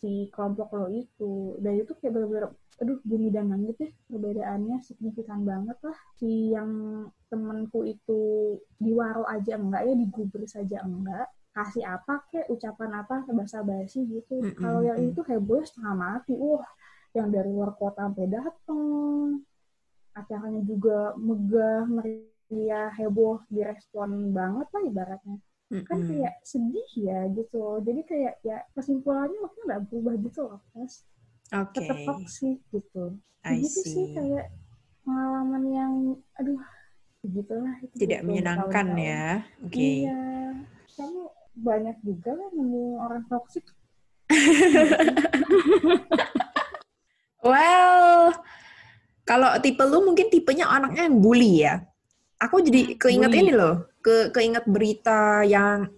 si 0.00 0.32
kelompok 0.32 0.72
lo 0.72 0.88
itu. 0.88 1.60
Dan 1.60 1.84
itu 1.84 1.92
kayak 2.00 2.12
bener-bener 2.16 2.46
aduh 2.80 2.96
bumi 3.04 3.28
dan 3.28 3.52
langit 3.52 3.76
ya 3.76 3.92
perbedaannya 4.08 4.80
signifikan 4.80 5.44
banget 5.44 5.76
lah. 5.84 5.98
Si 6.16 6.56
yang 6.56 7.04
temenku 7.28 7.84
itu 7.84 8.56
diwaro 8.80 9.28
aja 9.28 9.60
enggak 9.60 9.84
ya 9.84 9.94
digubris 9.94 10.56
saja 10.56 10.80
enggak 10.80 11.28
kasih 11.50 11.82
apa 11.82 12.22
kek 12.30 12.46
ucapan 12.46 13.02
apa 13.02 13.26
bahasa 13.34 13.60
basi 13.66 14.06
gitu. 14.06 14.42
Mm-mm. 14.42 14.58
kalau 14.58 14.80
yang 14.86 14.98
itu 15.02 15.20
heboh 15.26 15.62
setengah 15.66 15.94
mati. 15.98 16.34
Wah 16.38 16.66
yang 17.10 17.28
dari 17.34 17.50
luar 17.50 17.74
kota 17.74 18.06
sampai 18.06 18.26
dateng. 18.30 19.42
Acaranya 20.14 20.62
juga 20.62 21.14
megah 21.18 21.86
meriah 21.90 22.90
heboh 22.98 23.42
direspon 23.50 24.30
banget 24.30 24.66
lah 24.70 24.82
ibaratnya. 24.86 25.36
Kan 25.86 26.02
kayak 26.02 26.34
sedih 26.42 26.90
ya 26.98 27.30
gitu 27.30 27.78
jadi 27.86 28.00
kayak 28.02 28.34
ya 28.42 28.58
kesimpulannya 28.74 29.38
maksudnya 29.38 29.64
nggak 29.70 29.82
berubah 29.86 30.14
gitu 30.18 30.40
loh 30.46 30.60
mas. 30.74 31.06
Oke, 31.50 31.82
tetap 31.82 31.98
toksik 32.06 32.58
gitu. 32.70 33.18
I 33.42 33.58
gitu 33.62 33.80
sih 33.86 34.06
kayak 34.14 34.50
pengalaman 35.02 35.62
yang 35.66 35.92
aduh 36.38 36.62
begitulah 37.26 37.74
itu 37.82 37.94
Tidak 38.06 38.20
gitu, 38.22 38.26
menyenangkan 38.26 38.86
ya. 38.98 39.26
Oke. 39.66 39.78
iya. 39.78 40.18
Kamu 40.94 41.22
banyak 41.60 41.96
juga 42.02 42.32
lah 42.34 42.48
nemu 42.56 42.84
orang 43.00 43.22
toksik 43.28 43.64
Well, 47.40 48.36
kalau 49.24 49.56
tipe 49.64 49.80
lu 49.88 50.04
mungkin 50.04 50.28
tipenya 50.28 50.68
anaknya 50.68 51.08
yang 51.08 51.18
bully 51.24 51.64
ya. 51.64 51.80
Aku 52.36 52.60
jadi 52.60 53.00
keinget 53.00 53.32
bully. 53.32 53.40
ini 53.48 53.52
loh, 53.56 53.88
ke 54.04 54.28
keinget 54.28 54.64
berita 54.68 55.40
yang 55.48 55.88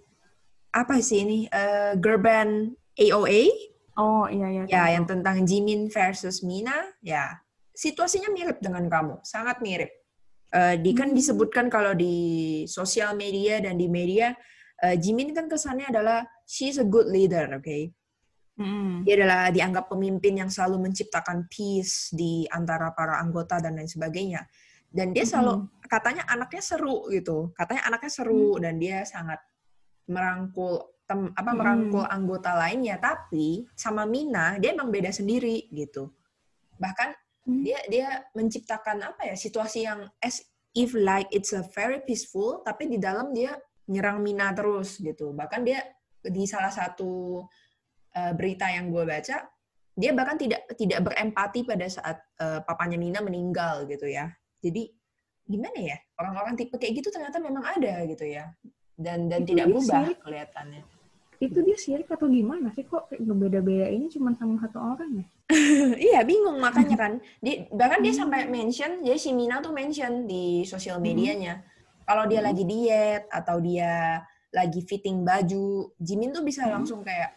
apa 0.71 1.03
sih 1.03 1.27
ini? 1.27 1.39
Eh, 1.51 1.99
girl 1.99 2.19
band 2.23 2.79
AOA, 2.95 3.51
oh 3.99 4.25
iya 4.31 4.47
iya 4.49 4.63
ya 4.71 4.83
yang 4.95 5.03
tentang 5.03 5.43
Jimin 5.43 5.91
versus 5.91 6.41
Mina, 6.47 6.75
ya 7.03 7.43
situasinya 7.75 8.31
mirip 8.31 8.63
dengan 8.63 8.87
kamu, 8.87 9.19
sangat 9.25 9.59
mirip. 9.59 9.91
Eh, 10.53 10.75
di 10.79 10.93
kan 10.93 11.09
Hmm. 11.11 11.17
disebutkan 11.17 11.67
kalau 11.67 11.97
di 11.97 12.63
sosial 12.69 13.17
media 13.17 13.59
dan 13.59 13.75
di 13.75 13.89
media, 13.89 14.31
eh, 14.83 14.95
Jimin 14.99 15.31
kan 15.31 15.47
kesannya 15.47 15.87
adalah 15.87 16.27
she's 16.43 16.75
a 16.75 16.85
good 16.85 17.07
leader, 17.07 17.47
oke? 17.55 17.95
Mm-mm. 18.53 19.01
Dia 19.01 19.17
adalah 19.17 19.49
dianggap 19.49 19.89
pemimpin 19.89 20.45
yang 20.45 20.49
selalu 20.51 20.89
menciptakan 20.89 21.49
peace 21.49 22.13
di 22.13 22.45
antara 22.53 22.93
para 22.93 23.17
anggota 23.17 23.57
dan 23.57 23.79
lain 23.79 23.89
sebagainya. 23.89 24.45
Dan 24.93 25.09
dia 25.09 25.25
selalu 25.25 25.65
katanya 25.89 26.21
anaknya 26.29 26.61
seru 26.61 27.09
gitu. 27.09 27.49
Katanya 27.57 27.89
anaknya 27.89 28.11
seru 28.13 28.61
dan 28.61 28.77
dia 28.77 29.01
sangat 29.09 29.41
merangkul 30.05 31.01
tem, 31.09 31.33
apa 31.33 31.51
merangkul 31.57 32.05
anggota 32.05 32.53
lainnya, 32.53 33.01
tapi 33.01 33.65
sama 33.73 34.05
Mina 34.05 34.61
dia 34.61 34.77
emang 34.77 34.93
beda 34.93 35.09
sendiri 35.09 35.65
gitu. 35.73 36.13
Bahkan 36.77 37.09
dia 37.65 37.79
dia 37.89 38.07
menciptakan 38.37 39.01
apa 39.01 39.33
ya 39.33 39.35
situasi 39.35 39.89
yang 39.89 40.05
as 40.21 40.45
if 40.77 40.93
like 40.93 41.27
it's 41.33 41.51
a 41.51 41.65
very 41.73 41.99
peaceful 42.05 42.63
tapi 42.63 42.87
di 42.87 42.97
dalam 43.01 43.35
dia 43.35 43.57
nyerang 43.89 44.23
Mina 44.23 44.51
terus 44.53 44.99
gitu. 44.99 45.31
Bahkan 45.31 45.61
dia 45.63 45.83
di 46.23 46.43
salah 46.47 46.71
satu 46.71 47.43
uh, 48.15 48.33
berita 48.37 48.67
yang 48.71 48.87
gue 48.89 49.03
baca, 49.03 49.37
dia 49.93 50.11
bahkan 50.11 50.39
tidak 50.39 50.63
tidak 50.79 51.03
berempati 51.03 51.63
pada 51.63 51.85
saat 51.87 52.17
uh, 52.39 52.59
papanya 52.63 52.95
Nina 52.97 53.19
meninggal 53.19 53.83
gitu 53.87 54.07
ya. 54.07 54.31
Jadi 54.63 54.87
gimana 55.43 55.75
ya 55.75 55.97
orang-orang 56.15 56.55
tipe 56.55 56.79
kayak 56.79 57.03
gitu 57.03 57.11
ternyata 57.11 57.35
memang 57.35 57.67
ada 57.67 58.07
gitu 58.07 58.23
ya 58.23 58.47
dan 58.95 59.27
dan 59.27 59.43
Itu 59.43 59.49
tidak 59.51 59.65
berubah 59.75 59.99
sirik. 60.07 60.17
kelihatannya. 60.23 60.81
itu 61.43 61.59
dia 61.59 61.75
sirik 61.75 62.07
atau 62.07 62.31
gimana 62.31 62.71
sih 62.71 62.87
kok 62.87 63.11
kayak 63.11 63.27
ngebeda-beda 63.27 63.91
ini 63.91 64.07
cuma 64.07 64.31
sama 64.39 64.55
satu 64.63 64.79
orang 64.79 65.19
ya 65.19 65.25
iya 66.15 66.19
bingung 66.23 66.55
makanya 66.63 66.95
kan. 67.03 67.13
Dia, 67.43 67.67
bahkan 67.75 67.99
dia 67.99 68.15
Hmm. 68.15 68.21
sampai 68.23 68.47
mention, 68.47 69.03
jadi 69.03 69.19
si 69.19 69.35
Mina 69.35 69.59
tuh 69.59 69.75
mention 69.75 70.23
di 70.23 70.63
sosial 70.63 71.03
medianya 71.03 71.59
kalau 72.03 72.27
dia 72.27 72.39
Hmm. 72.43 72.49
lagi 72.51 72.63
diet 72.63 73.23
atau 73.31 73.57
dia 73.63 74.23
lagi 74.53 74.85
fitting 74.85 75.25
baju, 75.25 75.89
Jimin 75.97 76.29
tuh 76.31 76.45
bisa 76.45 76.67
Hmm. 76.67 76.79
langsung 76.79 77.01
kayak 77.01 77.33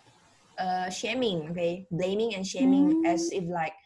uh, 0.57 0.89
shaming, 0.89 1.53
okay, 1.53 1.85
blaming 1.93 2.37
and 2.37 2.45
shaming 2.45 2.93
Hmm. 3.01 3.09
as 3.13 3.29
if 3.33 3.45
like 3.49 3.77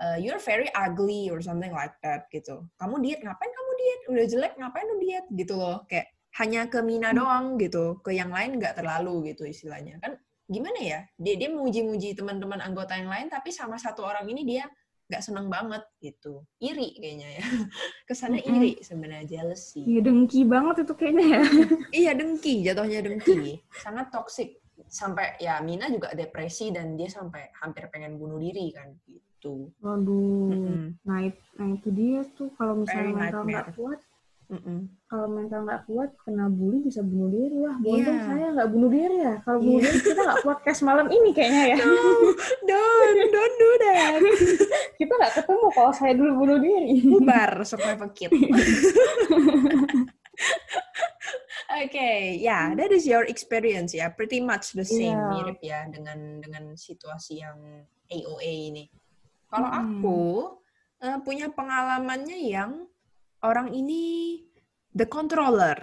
uh, 0.00 0.16
you're 0.16 0.40
very 0.40 0.72
ugly 0.72 1.28
or 1.28 1.44
something 1.44 1.72
like 1.76 1.92
that 2.00 2.24
gitu. 2.32 2.64
Kamu 2.80 3.04
diet 3.04 3.20
ngapain 3.20 3.52
kamu 3.52 3.72
diet? 3.76 4.00
Udah 4.08 4.24
jelek 4.24 4.52
ngapain 4.56 4.86
lu 4.88 4.96
diet 4.96 5.26
gitu 5.28 5.54
loh. 5.60 5.84
Kayak 5.84 6.08
hanya 6.40 6.64
ke 6.72 6.80
Mina 6.80 7.12
Hmm. 7.12 7.18
doang 7.20 7.46
gitu, 7.60 8.00
ke 8.00 8.16
yang 8.16 8.32
lain 8.32 8.56
nggak 8.56 8.80
terlalu 8.80 9.34
gitu 9.34 9.44
istilahnya. 9.44 10.00
Kan 10.00 10.16
gimana 10.48 10.80
ya? 10.80 11.00
Dia 11.20 11.34
dia 11.36 11.50
muji-muji 11.52 12.16
teman-teman 12.16 12.64
anggota 12.64 12.96
yang 12.96 13.12
lain 13.12 13.28
tapi 13.28 13.52
sama 13.52 13.76
satu 13.76 14.06
orang 14.08 14.24
ini 14.30 14.42
dia 14.46 14.64
nggak 15.10 15.26
seneng 15.26 15.50
banget 15.50 15.82
gitu. 15.98 16.46
Iri 16.62 16.94
kayaknya 16.94 17.42
ya. 17.42 17.44
Kesannya 18.08 18.46
Mm-mm. 18.46 18.56
iri 18.62 18.72
sebenarnya 18.78 19.26
jealousy. 19.26 19.82
Iya 19.82 20.00
dengki 20.06 20.46
banget 20.46 20.86
itu 20.86 20.94
kayaknya 20.94 21.24
ya. 21.26 21.40
Iya 22.06 22.10
dengki, 22.14 22.54
jatuhnya 22.62 23.00
dengki. 23.02 23.58
Sangat 23.84 24.14
toksik. 24.14 24.62
Sampai 24.86 25.34
ya 25.42 25.58
Mina 25.60 25.90
juga 25.90 26.14
depresi 26.14 26.70
dan 26.70 26.94
dia 26.94 27.10
sampai 27.10 27.50
hampir 27.58 27.90
pengen 27.90 28.16
bunuh 28.16 28.38
diri 28.38 28.70
kan 28.70 28.94
gitu. 29.04 29.74
Waduh. 29.82 30.54
Mm-mm. 30.54 30.78
Nah, 31.02 31.18
it- 31.26 31.42
nah 31.58 31.68
itu 31.74 31.90
dia 31.90 32.22
tuh 32.38 32.54
kalau 32.54 32.86
misalnya 32.86 33.10
mental 33.12 33.42
nggak 33.44 33.74
kuat, 33.74 33.98
Mm-mm. 34.50 34.90
kalau 35.06 35.30
mental 35.30 35.62
nggak 35.62 35.86
kuat 35.86 36.10
kena 36.26 36.50
bully 36.50 36.82
bisa 36.82 37.06
bunuh 37.06 37.30
diri 37.30 37.54
lah. 37.62 37.74
Iya. 37.86 38.14
saya 38.26 38.46
nggak 38.50 38.70
bunuh 38.74 38.90
diri 38.90 39.16
ya. 39.22 39.34
Kalau 39.46 39.58
bunuh 39.62 39.78
Iya. 39.78 39.86
diri 39.94 39.98
kita 40.02 40.20
nggak 40.26 40.42
podcast 40.42 40.80
malam 40.82 41.06
ini 41.06 41.30
kayaknya 41.30 41.62
ya. 41.70 41.76
No, 41.78 41.94
don't, 42.66 43.20
don't 43.30 43.56
do 43.56 43.70
that. 43.78 44.18
kita 44.98 45.12
nggak 45.14 45.34
ketemu 45.38 45.66
kalau 45.70 45.92
saya 45.94 46.12
dulu 46.18 46.30
bunuh 46.34 46.58
diri. 46.58 46.98
Bubar, 47.06 47.62
survival 47.62 48.10
kit. 48.10 48.30
Oke, 51.70 52.10
ya, 52.42 52.74
that 52.74 52.90
is 52.90 53.06
your 53.06 53.22
experience 53.24 53.94
ya, 53.94 54.10
pretty 54.10 54.42
much 54.42 54.74
the 54.74 54.82
same, 54.82 55.14
Iya. 55.14 55.30
mirip 55.30 55.58
ya 55.62 55.80
dengan 55.86 56.42
dengan 56.42 56.74
situasi 56.74 57.46
yang 57.46 57.86
AOA 58.10 58.74
ini. 58.74 58.84
Kalau 59.46 59.70
Mm-mm. 59.70 59.82
aku 60.02 60.22
eh, 61.00 61.18
punya 61.22 61.46
pengalamannya 61.48 62.38
yang 62.42 62.84
orang 63.42 63.72
ini 63.72 64.36
the 64.90 65.06
controller. 65.06 65.78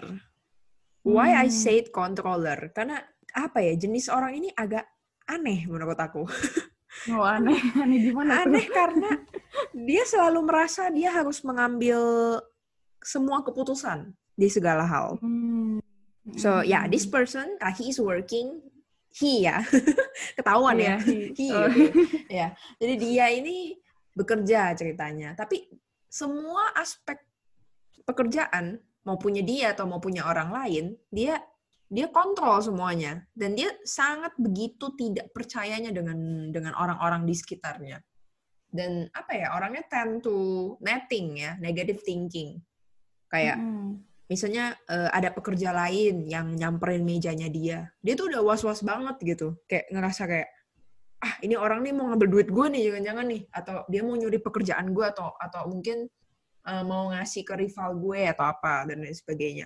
Why 1.01 1.31
I 1.33 1.47
Hmm. 1.47 1.55
said 1.55 1.85
controller? 1.89 2.69
Karena 2.75 2.99
apa 3.31 3.63
ya, 3.63 3.73
jenis 3.73 4.11
orang 4.11 4.35
ini 4.35 4.49
agak 4.51 4.83
aneh 5.25 5.65
menurut 5.65 5.97
aku. 5.97 6.23
Oh 7.13 7.21
aneh, 7.21 7.53
aneh 7.83 8.09
gimana 8.09 8.41
tuh? 8.41 8.49
Aneh 8.49 8.65
karena 8.67 9.11
dia 9.87 10.01
selalu 10.01 10.39
merasa 10.41 10.89
dia 10.89 11.13
harus 11.13 11.45
mengambil 11.45 11.99
semua 12.99 13.45
keputusan 13.45 14.11
di 14.33 14.49
segala 14.49 14.81
hal. 14.81 15.21
Hmm. 15.21 15.77
So 16.35 16.65
yeah, 16.65 16.87
Hmm. 16.87 16.91
this 16.91 17.05
person 17.05 17.53
uh, 17.61 17.69
he 17.69 17.93
is 17.93 18.01
working. 18.01 18.65
He 19.13 19.45
ya, 19.45 19.61
ketahuan 20.33 20.77
Iya, 20.77 20.89
ya. 20.89 20.95
he. 21.05 21.15
He, 21.37 21.47
Oh. 21.53 21.69
oke. 21.69 21.85
ya. 22.29 22.47
Jadi 22.81 22.93
dia 22.97 23.25
ini 23.29 23.77
bekerja 24.11 24.73
ceritanya. 24.73 25.37
Tapi 25.37 25.69
semua 26.09 26.73
aspek 26.73 27.19
pekerjaan 28.07 28.79
mau 29.03 29.19
punya 29.19 29.43
dia 29.43 29.75
atau 29.75 29.83
mau 29.83 29.99
punya 29.99 30.23
orang 30.23 30.49
lain, 30.55 30.95
dia 31.11 31.43
dia 31.87 32.11
kontrol 32.11 32.59
semuanya 32.59 33.23
dan 33.31 33.55
dia 33.55 33.71
sangat 33.87 34.35
begitu 34.35 34.91
tidak 34.99 35.31
percayanya 35.31 35.91
dengan 35.91 36.49
dengan 36.51 36.75
orang-orang 36.75 37.27
di 37.27 37.35
sekitarnya. 37.35 37.99
Dan 38.67 39.07
apa 39.15 39.31
ya, 39.31 39.55
orangnya 39.55 39.87
tend 39.87 40.23
to 40.23 40.75
netting 40.83 41.39
ya, 41.39 41.55
negative 41.59 42.03
thinking. 42.03 42.59
Kayak 43.31 43.59
Mm-mm. 43.59 44.03
misalnya 44.27 44.75
eh, 44.91 45.07
ada 45.11 45.31
pekerja 45.31 45.71
lain 45.71 46.27
yang 46.27 46.51
nyamperin 46.51 47.03
mejanya 47.07 47.47
dia, 47.47 47.87
dia 48.03 48.13
tuh 48.19 48.31
udah 48.31 48.43
was-was 48.43 48.83
banget 48.83 49.15
gitu, 49.23 49.55
kayak 49.67 49.87
ngerasa 49.91 50.23
kayak 50.27 50.49
ah 51.17 51.33
ini 51.41 51.57
orang 51.57 51.81
nih 51.81 51.95
mau 51.97 52.11
ngambil 52.11 52.27
duit 52.29 52.47
gue 52.51 52.65
nih 52.71 52.81
jangan-jangan 52.91 53.25
nih, 53.31 53.41
atau 53.55 53.75
dia 53.87 54.01
mau 54.03 54.15
nyuri 54.19 54.39
pekerjaan 54.43 54.91
gue 54.91 55.05
atau 55.07 55.31
atau 55.39 55.71
mungkin 55.71 56.11
eh, 56.67 56.83
mau 56.83 57.09
ngasih 57.15 57.47
ke 57.47 57.53
rival 57.55 57.95
gue 57.95 58.27
atau 58.27 58.45
apa 58.45 58.85
dan 58.91 58.99
lain 58.99 59.15
sebagainya. 59.15 59.65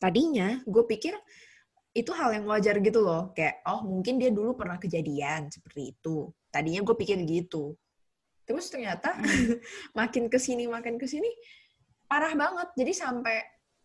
Tadinya 0.00 0.62
gue 0.64 0.84
pikir 0.86 1.12
itu 1.90 2.14
hal 2.14 2.30
yang 2.30 2.46
wajar 2.46 2.78
gitu 2.78 3.02
loh, 3.02 3.34
kayak 3.34 3.66
oh 3.66 3.82
mungkin 3.82 4.22
dia 4.22 4.30
dulu 4.30 4.54
pernah 4.54 4.78
kejadian 4.78 5.50
seperti 5.50 5.92
itu. 5.98 6.30
Tadinya 6.48 6.80
gue 6.86 6.96
pikir 6.96 7.18
gitu. 7.26 7.74
Terus 8.46 8.70
ternyata 8.70 9.18
makin 9.98 10.30
ke 10.30 10.38
sini 10.38 10.70
makin 10.70 10.96
ke 10.96 11.06
sini 11.10 11.28
parah 12.06 12.32
banget. 12.38 12.68
Jadi 12.78 12.92
sampai 12.94 13.36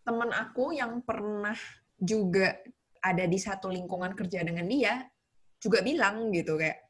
temen 0.05 0.29
aku 0.29 0.73
yang 0.77 1.01
pernah 1.01 1.57
juga 1.97 2.53
ada 3.01 3.25
di 3.25 3.37
satu 3.37 3.69
lingkungan 3.69 4.13
kerja 4.13 4.45
dengan 4.45 4.65
dia 4.69 5.01
juga 5.61 5.81
bilang 5.81 6.29
gitu 6.29 6.57
kayak 6.61 6.85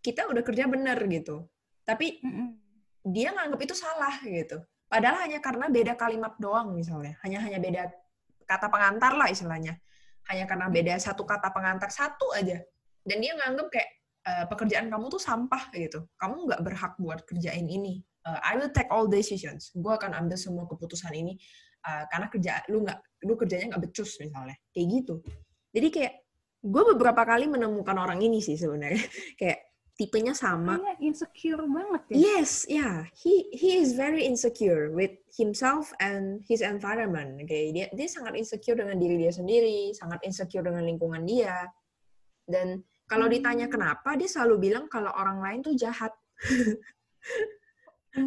kita 0.00 0.28
udah 0.28 0.42
kerja 0.44 0.64
bener 0.68 0.96
gitu. 1.08 1.44
Tapi 1.84 2.20
Mm-mm. 2.24 2.65
Dia 3.06 3.30
nganggap 3.30 3.60
itu 3.62 3.74
salah 3.78 4.18
gitu. 4.26 4.58
Padahal 4.90 5.22
hanya 5.26 5.38
karena 5.38 5.70
beda 5.70 5.94
kalimat 5.94 6.34
doang 6.42 6.74
misalnya. 6.74 7.14
Hanya 7.22 7.38
hanya 7.42 7.58
beda 7.62 7.82
kata 8.46 8.66
pengantar 8.66 9.14
lah 9.14 9.30
istilahnya. 9.30 9.78
Hanya 10.26 10.50
karena 10.50 10.66
beda 10.66 10.98
satu 10.98 11.22
kata 11.22 11.54
pengantar 11.54 11.90
satu 11.90 12.34
aja. 12.34 12.58
Dan 13.06 13.22
dia 13.22 13.38
nganggap 13.38 13.66
kayak 13.70 13.90
uh, 14.26 14.44
pekerjaan 14.50 14.90
kamu 14.90 15.06
tuh 15.06 15.22
sampah 15.22 15.70
gitu. 15.74 16.02
Kamu 16.18 16.50
nggak 16.50 16.60
berhak 16.66 16.92
buat 16.98 17.22
kerjain 17.22 17.66
ini. 17.70 18.02
Uh, 18.26 18.42
I 18.42 18.58
will 18.58 18.74
take 18.74 18.90
all 18.90 19.06
decisions. 19.06 19.70
Gue 19.70 19.94
akan 19.94 20.14
ambil 20.26 20.34
semua 20.34 20.66
keputusan 20.66 21.14
ini 21.14 21.38
uh, 21.86 22.10
karena 22.10 22.26
kerja 22.26 22.52
lu 22.70 22.82
nggak 22.82 22.98
lu 23.22 23.38
kerjanya 23.38 23.74
nggak 23.74 23.82
becus 23.90 24.18
misalnya. 24.18 24.58
Kayak 24.74 24.86
gitu. 24.90 25.14
Jadi 25.70 25.88
kayak 25.94 26.14
gue 26.66 26.82
beberapa 26.94 27.22
kali 27.22 27.46
menemukan 27.46 27.94
orang 27.94 28.18
ini 28.18 28.42
sih 28.42 28.58
sebenarnya. 28.58 29.02
kayak 29.40 29.65
tipenya 29.96 30.36
sama. 30.36 30.76
Kayaknya 30.76 30.94
insecure 31.00 31.64
banget 31.64 32.02
ya. 32.12 32.16
Yes, 32.16 32.68
yeah. 32.68 33.08
He 33.16 33.48
he 33.56 33.80
is 33.80 33.96
very 33.96 34.28
insecure 34.28 34.92
with 34.92 35.16
himself 35.32 35.90
and 35.98 36.44
his 36.44 36.60
environment. 36.60 37.40
Oke, 37.40 37.48
okay? 37.48 37.64
dia 37.72 37.88
dia 37.90 38.08
sangat 38.08 38.36
insecure 38.36 38.76
dengan 38.76 39.00
diri 39.00 39.16
dia 39.16 39.32
sendiri, 39.32 39.96
sangat 39.96 40.20
insecure 40.22 40.62
dengan 40.68 40.84
lingkungan 40.84 41.24
dia. 41.24 41.64
Dan 42.44 42.84
kalau 43.08 43.26
ditanya 43.26 43.66
hmm. 43.66 43.74
kenapa, 43.74 44.14
dia 44.20 44.28
selalu 44.28 44.70
bilang 44.70 44.84
kalau 44.86 45.10
orang 45.16 45.40
lain 45.40 45.60
tuh 45.64 45.74
jahat. 45.74 46.12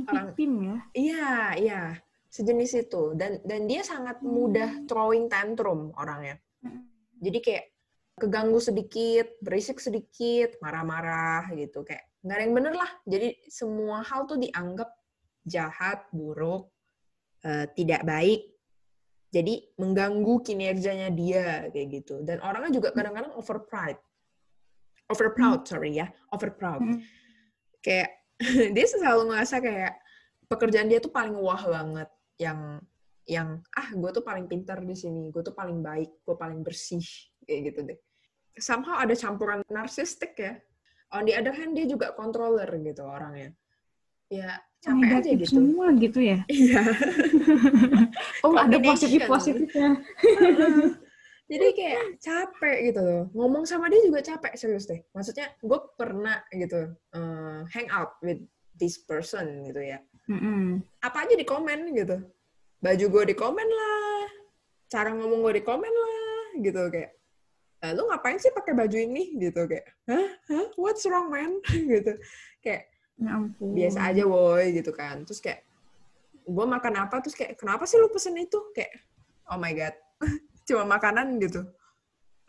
orang 0.09 0.33
tim 0.33 0.51
ya? 0.59 0.77
Iya, 0.97 1.31
iya. 1.61 1.81
Sejenis 2.29 2.89
itu. 2.89 3.13
Dan 3.13 3.45
dan 3.45 3.69
dia 3.69 3.85
sangat 3.85 4.25
mudah 4.25 4.81
hmm. 4.81 4.85
throwing 4.89 5.29
tantrum 5.29 5.93
orangnya. 5.93 6.41
Hmm. 6.65 6.89
Jadi 7.21 7.39
kayak 7.45 7.65
keganggu 8.19 8.59
sedikit, 8.59 9.39
berisik 9.39 9.79
sedikit, 9.79 10.59
marah-marah 10.59 11.49
gitu 11.55 11.81
kayak 11.87 12.05
nggak 12.19 12.35
ada 12.35 12.43
yang 12.43 12.55
bener 12.55 12.73
lah. 12.75 12.91
Jadi 13.07 13.27
semua 13.47 14.03
hal 14.03 14.27
tuh 14.27 14.35
dianggap 14.37 14.91
jahat, 15.47 16.03
buruk, 16.11 16.67
uh, 17.47 17.65
tidak 17.73 18.03
baik. 18.03 18.51
Jadi 19.31 19.77
mengganggu 19.79 20.41
kinerjanya 20.43 21.09
dia 21.13 21.69
kayak 21.71 21.87
gitu. 22.03 22.19
Dan 22.25 22.43
orangnya 22.43 22.75
juga 22.81 22.91
kadang-kadang 22.91 23.31
over 23.39 23.63
pride, 23.63 24.01
over 25.07 25.31
proud 25.31 25.63
hmm. 25.63 25.69
sorry 25.69 25.91
ya, 25.95 26.11
over 26.35 26.51
proud. 26.51 26.83
Hmm. 26.83 26.99
Kayak 27.79 28.19
dia 28.75 28.85
selalu 28.85 29.31
ngerasa 29.31 29.63
kayak 29.63 29.93
pekerjaan 30.51 30.91
dia 30.91 30.99
tuh 30.99 31.13
paling 31.13 31.33
wah 31.39 31.61
banget, 31.61 32.09
yang 32.35 32.83
yang 33.29 33.61
ah 33.77 33.87
gue 33.93 34.09
tuh 34.09 34.25
paling 34.25 34.49
pintar 34.49 34.81
di 34.81 34.97
sini, 34.97 35.29
gue 35.29 35.45
tuh 35.45 35.53
paling 35.53 35.85
baik, 35.85 36.25
gue 36.25 36.35
paling 36.35 36.65
bersih 36.65 37.05
kayak 37.45 37.61
gitu 37.69 37.79
deh 37.85 37.99
somehow 38.59 38.99
ada 38.99 39.15
campuran 39.15 39.63
narsistik 39.71 40.35
ya. 40.37 40.59
On 41.09 41.25
the 41.25 41.33
other 41.33 41.55
hand, 41.55 41.73
dia 41.73 41.89
juga 41.89 42.13
controller 42.13 42.69
gitu 42.85 43.01
orangnya. 43.01 43.49
Ya, 44.29 44.61
capek 44.85 45.09
Negatif 45.09 45.31
aja 45.33 45.41
gitu. 45.41 45.53
semua 45.57 45.85
gitu 45.97 46.19
ya? 46.21 46.39
Iya. 46.45 46.81
oh, 48.45 48.53
ada 48.53 48.77
positif-positifnya. 48.77 49.89
Jadi 51.49 51.67
kayak 51.73 52.21
capek 52.21 52.77
gitu 52.93 53.01
loh. 53.01 53.23
Ngomong 53.33 53.65
sama 53.65 53.89
dia 53.89 54.05
juga 54.05 54.21
capek, 54.21 54.53
serius 54.53 54.85
deh. 54.85 55.01
Maksudnya, 55.17 55.49
gue 55.57 55.79
pernah 55.97 56.45
gitu, 56.53 56.93
uh, 57.17 57.65
hang 57.73 57.89
out 57.89 58.21
with 58.21 58.45
this 58.77 59.01
person 59.01 59.65
gitu 59.65 59.81
ya. 59.81 59.97
Mm-hmm. 60.29 60.85
Apa 61.01 61.25
aja 61.25 61.33
di 61.33 61.43
komen 61.49 61.89
gitu. 61.97 62.21
Baju 62.79 63.05
gue 63.09 63.23
di 63.33 63.35
komen 63.35 63.65
lah. 63.65 64.29
Cara 64.93 65.09
ngomong 65.09 65.41
gue 65.49 65.53
di 65.57 65.63
komen 65.65 65.89
lah. 65.89 66.61
Gitu 66.61 66.81
kayak 66.93 67.18
lu 67.95 68.11
ngapain 68.11 68.35
sih 68.35 68.51
pakai 68.51 68.75
baju 68.75 68.97
ini? 68.99 69.39
Gitu 69.39 69.61
kayak 69.63 69.87
hah? 70.09 70.29
Hah? 70.51 70.67
What's 70.75 71.07
wrong 71.07 71.31
man? 71.31 71.63
Gitu. 71.93 72.19
Kayak 72.59 72.91
ya 73.19 73.35
ampun. 73.35 73.75
biasa 73.75 73.99
aja 74.11 74.23
woi 74.23 74.71
gitu 74.79 74.91
kan. 74.95 75.27
Terus 75.27 75.39
kayak 75.43 75.67
gue 76.43 76.65
makan 76.65 76.93
apa? 77.07 77.19
Terus 77.23 77.35
kayak 77.35 77.59
kenapa 77.59 77.83
sih 77.87 77.99
lu 77.99 78.11
pesen 78.11 78.35
itu? 78.39 78.59
Kayak 78.75 78.99
oh 79.51 79.59
my 79.59 79.71
god. 79.75 79.95
Cuma 80.67 80.83
makanan 80.87 81.39
gitu. 81.39 81.63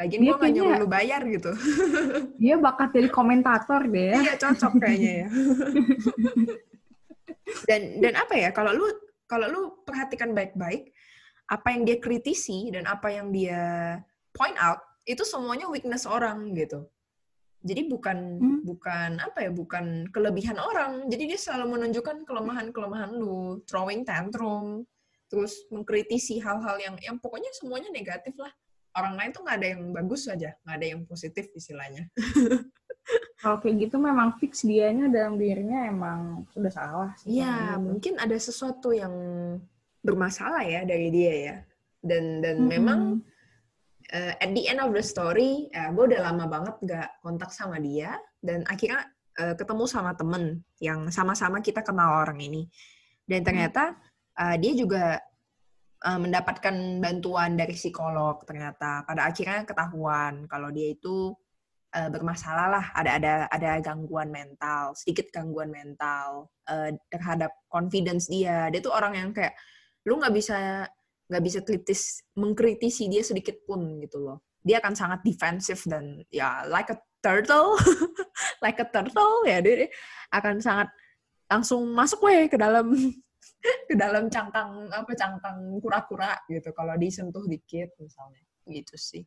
Lagian 0.00 0.24
gue 0.24 0.32
gak 0.32 0.52
nyuruh 0.56 0.76
lu 0.80 0.88
bayar 0.88 1.20
gitu. 1.28 1.52
Dia 2.42 2.56
bakat 2.56 2.96
jadi 2.96 3.12
komentator 3.12 3.84
deh 3.84 4.16
ya. 4.16 4.18
Iya, 4.24 4.34
cocok 4.40 4.72
kayaknya 4.80 5.12
ya. 5.12 5.28
dan 7.68 7.80
dan 8.00 8.12
apa 8.16 8.34
ya, 8.38 8.48
kalau 8.56 8.72
lu 8.72 8.86
kalau 9.28 9.46
lu 9.52 9.62
perhatikan 9.84 10.32
baik-baik, 10.32 10.88
apa 11.50 11.68
yang 11.74 11.82
dia 11.84 11.98
kritisi 12.00 12.72
dan 12.72 12.88
apa 12.88 13.12
yang 13.12 13.28
dia 13.28 13.98
point 14.32 14.56
out, 14.56 14.80
itu 15.04 15.22
semuanya 15.24 15.66
weakness 15.70 16.04
orang 16.04 16.52
gitu. 16.56 16.88
Jadi 17.60 17.92
bukan 17.92 18.40
hmm. 18.40 18.60
bukan 18.64 19.10
apa 19.20 19.44
ya, 19.44 19.50
bukan 19.52 20.08
kelebihan 20.08 20.56
orang. 20.56 21.12
Jadi 21.12 21.28
dia 21.28 21.38
selalu 21.40 21.76
menunjukkan 21.76 22.24
kelemahan-kelemahan 22.24 23.12
lu, 23.12 23.60
throwing 23.68 24.00
tantrum, 24.08 24.88
terus 25.28 25.68
mengkritisi 25.68 26.40
hal-hal 26.40 26.80
yang 26.80 26.96
yang 27.04 27.16
pokoknya 27.20 27.52
semuanya 27.52 27.92
negatif 27.92 28.32
lah. 28.40 28.52
Orang 28.96 29.14
lain 29.20 29.30
tuh 29.30 29.44
nggak 29.44 29.58
ada 29.60 29.68
yang 29.76 29.82
bagus 29.92 30.26
saja, 30.26 30.56
nggak 30.64 30.76
ada 30.80 30.86
yang 30.88 31.00
positif 31.04 31.52
istilahnya. 31.52 32.08
Kalau 33.40 33.56
kayak 33.60 33.88
gitu 33.88 33.96
memang 33.96 34.36
fix 34.40 34.64
dianya 34.64 35.08
dalam 35.08 35.36
dirinya 35.36 35.84
emang 35.88 36.44
sudah 36.52 36.72
salah. 36.72 37.10
Iya, 37.24 37.76
mungkin 37.80 38.20
ada 38.20 38.36
sesuatu 38.36 38.92
yang 38.92 39.12
bermasalah 40.00 40.64
ya 40.64 40.84
dari 40.84 41.08
dia 41.12 41.34
ya. 41.36 41.56
Dan 42.00 42.40
dan 42.40 42.56
-hmm. 42.64 42.68
memang 42.68 43.00
uh, 44.12 44.34
at 44.36 44.50
the 44.52 44.66
end 44.66 44.82
of 44.82 44.90
the 44.92 45.02
story, 45.02 45.70
uh, 45.74 45.90
gue 45.94 46.14
udah 46.14 46.20
lama 46.30 46.44
banget 46.50 46.76
gak 46.86 47.08
kontak 47.22 47.50
sama 47.54 47.78
dia 47.78 48.18
dan 48.42 48.66
akhirnya 48.66 49.06
uh, 49.38 49.54
ketemu 49.54 49.84
sama 49.86 50.12
temen 50.18 50.60
yang 50.82 51.08
sama-sama 51.08 51.62
kita 51.62 51.80
kenal 51.86 52.22
orang 52.26 52.38
ini. 52.42 52.66
Dan 53.24 53.46
ternyata 53.46 53.94
uh, 54.38 54.56
dia 54.58 54.72
juga 54.74 55.22
uh, 56.02 56.18
mendapatkan 56.18 56.98
bantuan 56.98 57.54
dari 57.54 57.74
psikolog 57.78 58.42
ternyata. 58.42 59.06
Pada 59.06 59.30
akhirnya 59.30 59.62
ketahuan 59.62 60.50
kalau 60.50 60.74
dia 60.74 60.92
itu 60.92 61.30
uh, 61.94 62.10
bermasalah 62.10 62.66
lah, 62.68 62.86
ada 62.98 63.10
ada 63.22 63.34
ada 63.48 63.70
gangguan 63.78 64.34
mental, 64.34 64.98
sedikit 64.98 65.30
gangguan 65.30 65.70
mental 65.70 66.50
uh, 66.66 66.90
terhadap 67.12 67.54
confidence 67.70 68.26
dia. 68.26 68.66
Dia 68.74 68.82
tuh 68.82 68.90
orang 68.90 69.14
yang 69.14 69.30
kayak 69.30 69.54
lu 70.08 70.18
nggak 70.18 70.34
bisa 70.34 70.88
nggak 71.30 71.44
bisa 71.46 71.58
kritis 71.62 72.26
mengkritisi 72.34 73.06
dia 73.06 73.22
sedikit 73.22 73.54
pun 73.62 74.02
gitu 74.02 74.18
loh. 74.18 74.42
Dia 74.66 74.82
akan 74.82 74.98
sangat 74.98 75.22
defensif 75.22 75.86
dan 75.86 76.26
ya 76.28 76.66
like 76.66 76.90
a 76.90 76.98
turtle 77.22 77.78
like 78.64 78.82
a 78.82 78.86
turtle 78.90 79.46
ya 79.46 79.62
dia, 79.62 79.86
akan 80.34 80.58
sangat 80.58 80.90
langsung 81.46 81.86
masuk 81.94 82.26
weh 82.26 82.50
ke 82.50 82.58
dalam 82.58 82.90
ke 83.88 83.94
dalam 83.94 84.26
cangkang 84.26 84.90
apa 84.90 85.12
cangkang 85.14 85.78
kura-kura 85.78 86.34
gitu 86.50 86.74
kalau 86.74 86.98
disentuh 86.98 87.46
dikit 87.46 87.94
misalnya. 88.02 88.42
Gitu 88.66 88.98
sih. 88.98 89.22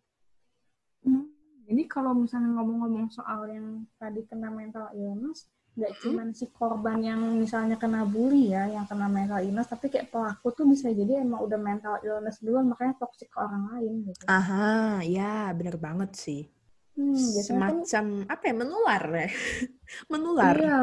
Hmm, 1.07 1.31
jadi 1.67 1.87
kalau 1.87 2.15
misalnya 2.15 2.59
ngomong-ngomong 2.59 3.07
soal 3.11 3.47
yang 3.47 3.87
tadi 3.95 4.27
kena 4.27 4.51
mental 4.51 4.91
illness 4.91 5.47
nggak 5.73 5.93
hmm? 5.97 6.01
cuma 6.05 6.21
si 6.37 6.45
korban 6.53 7.01
yang 7.01 7.21
misalnya 7.33 7.81
kena 7.81 8.05
bully 8.05 8.53
ya, 8.53 8.69
yang 8.69 8.85
kena 8.85 9.09
mental 9.09 9.41
illness, 9.41 9.69
tapi 9.69 9.89
kayak 9.89 10.13
pelaku 10.13 10.53
tuh 10.53 10.65
bisa 10.69 10.93
jadi 10.93 11.25
emang 11.25 11.41
udah 11.41 11.57
mental 11.57 11.97
illness 12.05 12.37
duluan, 12.45 12.69
makanya 12.69 12.93
toxic 13.01 13.33
ke 13.33 13.37
orang 13.41 13.73
lain 13.73 14.05
gitu. 14.05 14.23
Aha, 14.29 15.01
ya 15.01 15.49
bener 15.57 15.81
banget 15.81 16.13
sih. 16.13 16.45
Hmm, 16.93 17.17
Semacam 17.17 18.05
kan, 18.21 18.29
apa 18.29 18.43
ya 18.45 18.53
menular 18.53 19.03
ya, 19.09 19.29
menular. 20.13 20.55
Iya. 20.55 20.79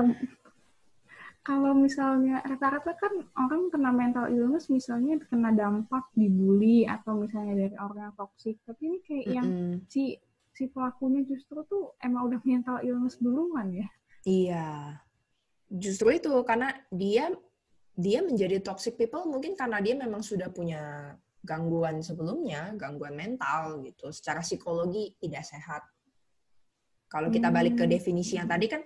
Kalau 1.41 1.73
misalnya 1.73 2.45
rata-rata 2.45 2.93
kan 3.01 3.15
orang 3.39 3.73
kena 3.73 3.91
mental 3.95 4.27
illness 4.29 4.69
misalnya 4.69 5.17
kena 5.31 5.55
dampak 5.55 6.11
dibully 6.13 6.85
atau 6.85 7.17
misalnya 7.17 7.65
dari 7.65 7.77
orang 7.79 8.11
yang 8.11 8.15
toxic, 8.19 8.59
tapi 8.67 8.83
ini 8.91 8.99
kayak 9.07 9.23
mm 9.23 9.25
-hmm. 9.25 9.39
yang 9.39 9.49
si 9.87 10.19
si 10.51 10.69
pelakunya 10.69 11.25
justru 11.25 11.63
tuh 11.65 11.95
emang 12.03 12.29
udah 12.29 12.41
mental 12.43 12.83
illness 12.83 13.17
duluan 13.23 13.71
ya. 13.71 13.89
Iya. 14.27 14.99
Justru 15.71 16.19
itu 16.19 16.33
karena 16.43 16.75
dia 16.91 17.31
dia 17.95 18.25
menjadi 18.25 18.65
toxic 18.65 18.97
people 18.97 19.29
mungkin 19.29 19.53
karena 19.55 19.79
dia 19.79 19.95
memang 19.95 20.25
sudah 20.25 20.49
punya 20.49 21.15
gangguan 21.45 22.05
sebelumnya, 22.05 22.73
gangguan 22.77 23.17
mental 23.17 23.81
gitu. 23.85 24.13
Secara 24.13 24.45
psikologi 24.45 25.17
tidak 25.21 25.45
sehat. 25.47 25.83
Kalau 27.11 27.33
kita 27.33 27.51
balik 27.51 27.75
ke 27.81 27.85
hmm. 27.89 27.93
definisi 27.93 28.39
yang 28.39 28.47
tadi 28.47 28.71
kan 28.71 28.83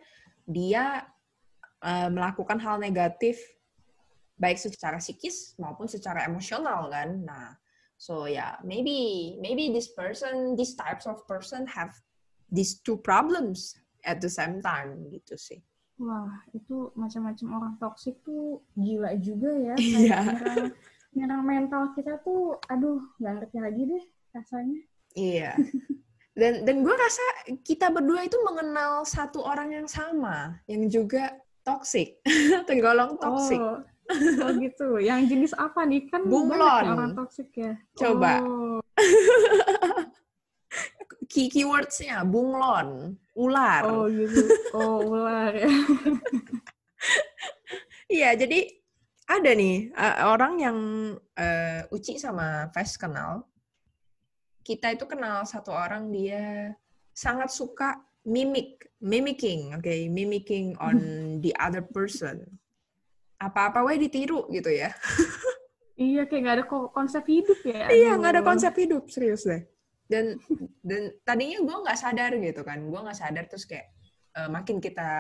dia 0.49 1.05
uh, 1.85 2.09
melakukan 2.09 2.57
hal 2.57 2.81
negatif 2.81 3.37
baik 4.35 4.59
secara 4.59 4.99
psikis 4.99 5.55
maupun 5.61 5.87
secara 5.87 6.25
emosional 6.25 6.89
kan. 6.89 7.21
Nah, 7.21 7.53
so 8.01 8.25
ya 8.25 8.35
yeah, 8.35 8.53
maybe 8.65 9.37
maybe 9.39 9.71
this 9.71 9.93
person, 9.93 10.57
these 10.57 10.73
types 10.75 11.05
of 11.05 11.21
person 11.29 11.69
have 11.69 11.93
these 12.49 12.81
two 12.81 12.97
problems 13.03 13.77
at 14.05 14.21
the 14.21 14.31
same 14.31 14.61
time 14.61 15.09
gitu 15.11 15.35
sih. 15.35 15.61
Wah, 15.99 16.43
itu 16.51 16.91
macam-macam 16.99 17.49
orang 17.55 17.75
toksik 17.79 18.19
tuh 18.27 18.61
gila 18.77 19.15
juga 19.19 19.51
ya. 19.51 19.75
Iya. 19.83 20.19
Nyerang, 20.21 20.71
nyerang 21.15 21.43
mental 21.47 21.83
kita 21.95 22.19
tuh, 22.23 22.59
aduh, 22.67 23.01
nggak 23.19 23.33
ngerti 23.41 23.59
lagi 23.63 23.83
deh 23.89 24.05
rasanya. 24.35 24.81
Iya. 25.15 25.53
Dan 26.35 26.67
dan 26.67 26.83
gue 26.83 26.91
rasa 26.91 27.23
kita 27.63 27.95
berdua 27.95 28.27
itu 28.27 28.35
mengenal 28.43 29.07
satu 29.07 29.39
orang 29.39 29.71
yang 29.71 29.87
sama, 29.87 30.59
yang 30.67 30.91
juga 30.91 31.31
toksik, 31.63 32.19
tergolong 32.67 33.15
toksik. 33.23 33.63
Oh. 33.63 33.79
Oh 34.43 34.51
gitu. 34.59 34.99
Yang 34.99 35.31
jenis 35.31 35.53
apa 35.55 35.87
nih? 35.87 36.11
Kan 36.11 36.27
Bunglon. 36.27 36.91
orang 36.91 37.15
toksik 37.15 37.55
ya. 37.55 37.79
Coba. 37.95 38.43
Oh 38.43 38.83
key 41.29 41.53
keywordsnya 41.53 42.23
bunglon, 42.27 43.19
ular. 43.35 43.83
Oh 43.87 44.07
gitu. 44.07 44.45
Oh 44.73 44.99
ular 45.03 45.53
ya. 45.53 45.71
Iya, 48.15 48.37
jadi 48.37 48.69
ada 49.25 49.51
nih 49.57 49.91
uh, 49.97 50.29
orang 50.31 50.55
yang 50.61 50.79
uh, 51.17 51.81
Uci 51.95 52.21
sama 52.21 52.69
Ves 52.71 53.01
kenal. 53.01 53.49
Kita 54.65 54.93
itu 54.93 55.05
kenal 55.09 55.45
satu 55.45 55.73
orang 55.73 56.13
dia 56.13 56.73
sangat 57.13 57.53
suka 57.53 58.01
mimik, 58.25 58.87
mimicking, 59.01 59.77
oke, 59.77 59.85
okay? 59.85 60.09
mimicking 60.09 60.77
on 60.81 60.97
the 61.45 61.53
other 61.57 61.83
person. 61.83 62.45
Apa-apa 63.41 63.85
wae 63.85 64.01
ditiru 64.01 64.47
gitu 64.53 64.71
ya. 64.73 64.93
iya, 66.01 66.25
kayak 66.29 66.41
nggak 66.45 66.57
ada 66.61 66.67
konsep 66.69 67.25
hidup 67.29 67.61
ya. 67.65 67.89
Iya, 67.89 68.11
nggak 68.21 68.33
ada 68.41 68.43
konsep 68.45 68.73
hidup, 68.77 69.09
serius 69.09 69.45
deh. 69.45 69.65
Dan 70.05 70.37
dan 70.85 71.17
tadinya 71.25 71.65
gue 71.65 71.77
nggak 71.89 71.99
sadar 71.99 72.33
gitu 72.37 72.61
kan, 72.61 72.79
gue 72.81 73.01
nggak 73.01 73.19
sadar 73.19 73.45
terus 73.49 73.65
kayak 73.65 73.89
uh, 74.37 74.51
makin 74.53 74.79
kita 74.83 75.11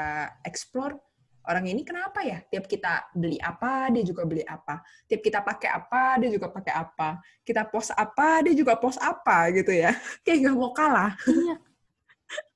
explore 0.45 1.01
orang 1.45 1.65
ini 1.69 1.85
kenapa 1.85 2.25
ya? 2.25 2.41
Tiap 2.49 2.65
kita 2.65 3.13
beli 3.13 3.37
apa, 3.41 3.93
dia 3.93 4.03
juga 4.05 4.25
beli 4.25 4.45
apa. 4.45 4.81
Tiap 5.09 5.21
kita 5.21 5.45
pakai 5.45 5.71
apa, 5.73 6.03
dia 6.21 6.31
juga 6.33 6.49
pakai 6.49 6.73
apa. 6.73 7.21
Kita 7.45 7.69
post 7.69 7.93
apa, 7.93 8.41
dia 8.45 8.55
juga 8.57 8.77
post 8.81 9.01
apa 9.01 9.53
gitu 9.53 9.73
ya. 9.73 9.93
Kayak 10.25 10.49
nggak 10.49 10.57
mau 10.57 10.73
kalah. 10.73 11.13
Iya. 11.29 11.57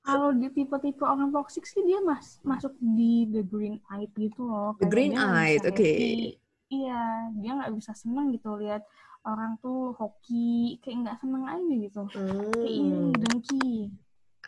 Kalau 0.09 0.33
di 0.33 0.49
tipe-tipe 0.49 1.05
orang 1.05 1.29
toxic 1.29 1.69
sih 1.69 1.85
dia 1.85 2.01
mas 2.01 2.41
masuk 2.41 2.73
di 2.81 3.29
the 3.29 3.45
green 3.45 3.77
eyed 3.93 4.09
gitu 4.17 4.41
loh. 4.41 4.73
The 4.81 4.88
green 4.88 5.12
eyed, 5.12 5.69
oke. 5.69 5.77
Okay. 5.77 6.41
Iya, 6.73 7.33
dia 7.37 7.51
nggak 7.61 7.73
bisa 7.77 7.93
seneng 7.93 8.33
gitu 8.33 8.57
lihat 8.57 8.85
orang 9.25 9.59
tuh 9.59 9.95
hoki, 9.97 10.79
kayak 10.83 11.07
nggak 11.07 11.19
seneng 11.23 11.45
aja 11.47 11.75
gitu. 11.75 12.03
Hmm. 12.15 12.53
Kayak 12.55 12.73
ini 12.73 12.99
dengki. 13.17 13.71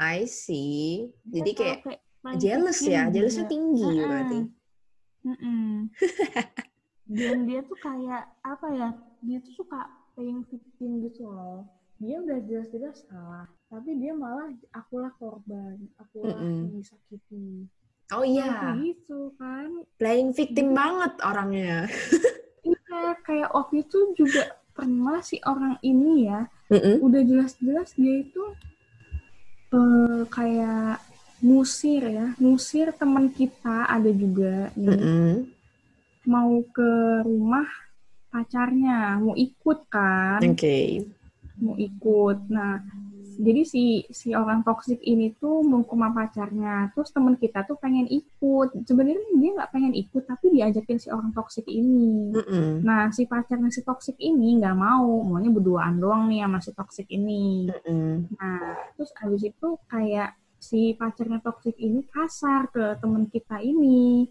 I 0.00 0.18
see. 0.24 1.10
Jadi 1.28 1.50
kayak, 1.52 1.78
kayak 1.84 2.00
jealous 2.40 2.80
ya, 2.84 3.10
jealousnya 3.12 3.46
tinggi 3.50 3.84
uh 3.84 3.90
-uh. 3.90 4.06
berarti. 4.08 4.38
Uh 5.20 5.30
-uh. 5.40 5.74
Dan 7.10 7.38
dia 7.44 7.60
tuh 7.66 7.78
kayak 7.82 8.22
apa 8.46 8.66
ya? 8.70 8.88
Dia 9.26 9.38
tuh 9.42 9.54
suka 9.60 9.90
playing 10.14 10.46
victim 10.48 11.04
gitu 11.04 11.26
loh. 11.26 11.66
Dia 12.00 12.16
udah 12.16 12.38
jelas-jelas 12.48 13.04
salah, 13.12 13.44
tapi 13.68 13.92
dia 14.00 14.16
malah 14.16 14.48
akulah 14.72 15.12
korban, 15.20 15.76
akulah 16.00 16.32
uh 16.32 16.40
-uh. 16.40 16.54
yang 16.64 16.80
disakiti. 16.80 17.68
Oh 18.10 18.26
iya. 18.26 18.74
gitu 18.74 19.30
kan. 19.38 19.86
Playing 20.00 20.34
victim 20.34 20.74
hmm. 20.74 20.78
banget 20.78 21.12
orangnya. 21.22 21.86
iya, 22.66 23.14
kayak 23.22 23.54
waktu 23.54 23.86
itu 23.86 23.98
juga 24.18 24.59
pernah 24.80 25.20
si 25.20 25.36
orang 25.44 25.76
ini 25.84 26.24
ya, 26.24 26.48
-uh. 26.72 26.96
udah 27.04 27.20
jelas-jelas 27.20 27.92
dia 28.00 28.24
itu 28.24 28.44
uh, 29.76 30.24
kayak 30.32 31.04
musir 31.44 32.00
ya, 32.08 32.32
musir 32.40 32.96
teman 32.96 33.28
kita 33.28 33.84
ada 33.84 34.08
juga 34.08 34.72
nih. 34.72 34.88
Mm 34.88 35.00
-hmm. 35.04 35.32
Mau 36.24 36.64
ke 36.72 36.92
rumah 37.28 37.68
pacarnya, 38.32 39.20
mau 39.20 39.36
ikut 39.36 39.78
kan? 39.92 40.40
Oke. 40.40 40.56
Okay. 40.56 40.86
Mau 41.60 41.76
ikut. 41.76 42.48
Nah, 42.48 42.80
jadi 43.38 43.62
si 43.62 43.84
si 44.10 44.34
orang 44.34 44.66
toksik 44.66 44.98
ini 45.04 45.36
tuh 45.38 45.62
rumah 45.62 46.10
pacarnya, 46.10 46.90
terus 46.96 47.14
teman 47.14 47.36
kita 47.36 47.62
tuh 47.68 47.78
pengen 47.78 48.08
ikut. 48.08 48.82
Sebenarnya 48.88 49.22
dia 49.38 49.50
nggak 49.54 49.70
pengen 49.70 49.94
ikut, 49.94 50.26
tapi 50.26 50.50
diajakin 50.56 50.98
si 50.98 51.08
orang 51.12 51.30
toksik 51.30 51.68
ini. 51.68 52.34
Mm 52.34 52.42
-hmm. 52.42 52.70
Nah, 52.82 53.12
si 53.14 53.28
pacarnya 53.30 53.70
si 53.70 53.86
toksik 53.86 54.16
ini 54.18 54.58
nggak 54.58 54.74
mau, 54.74 55.22
maunya 55.22 55.52
berduaan 55.52 56.00
doang 56.00 56.26
nih 56.26 56.42
sama 56.42 56.58
si 56.58 56.70
toksik 56.74 57.08
ini. 57.12 57.70
Mm 57.70 57.78
-hmm. 57.84 58.14
Nah, 58.34 58.74
terus 58.98 59.10
abis 59.20 59.42
itu 59.46 59.68
kayak 59.86 60.34
si 60.60 60.92
pacarnya 60.96 61.40
toksik 61.40 61.76
ini 61.80 62.04
kasar 62.08 62.68
ke 62.68 63.00
teman 63.00 63.28
kita 63.32 63.64
ini 63.64 64.28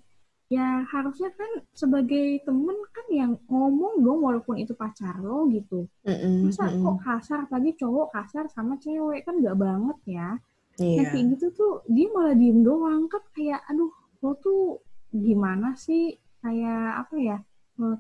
ya 0.50 0.82
harusnya 0.90 1.30
kan 1.38 1.62
sebagai 1.78 2.42
temen 2.42 2.74
kan 2.90 3.08
yang 3.14 3.32
ngomong 3.46 4.02
dong 4.02 4.20
walaupun 4.26 4.58
itu 4.58 4.74
pacar 4.74 5.22
lo 5.22 5.46
gitu. 5.54 5.86
Mm-hmm. 6.04 6.50
masa 6.50 6.74
kok 6.74 6.98
kasar? 7.06 7.40
Tadi 7.46 7.70
cowok 7.78 8.08
kasar 8.10 8.46
sama 8.50 8.82
cewek 8.82 9.24
kan 9.30 9.38
gak 9.46 9.58
banget 9.62 9.98
ya. 10.10 10.30
Yeah. 10.82 11.04
nah 11.04 11.06
kayak 11.12 11.26
gitu 11.38 11.46
tuh 11.54 11.74
dia 11.86 12.10
malah 12.10 12.34
diem 12.34 12.66
doang. 12.66 13.06
Kan 13.14 13.24
kayak 13.38 13.62
aduh 13.70 13.94
lo 14.26 14.32
tuh 14.42 14.82
gimana 15.14 15.78
sih? 15.78 16.18
Kayak 16.42 17.06
apa 17.06 17.16
ya? 17.22 17.38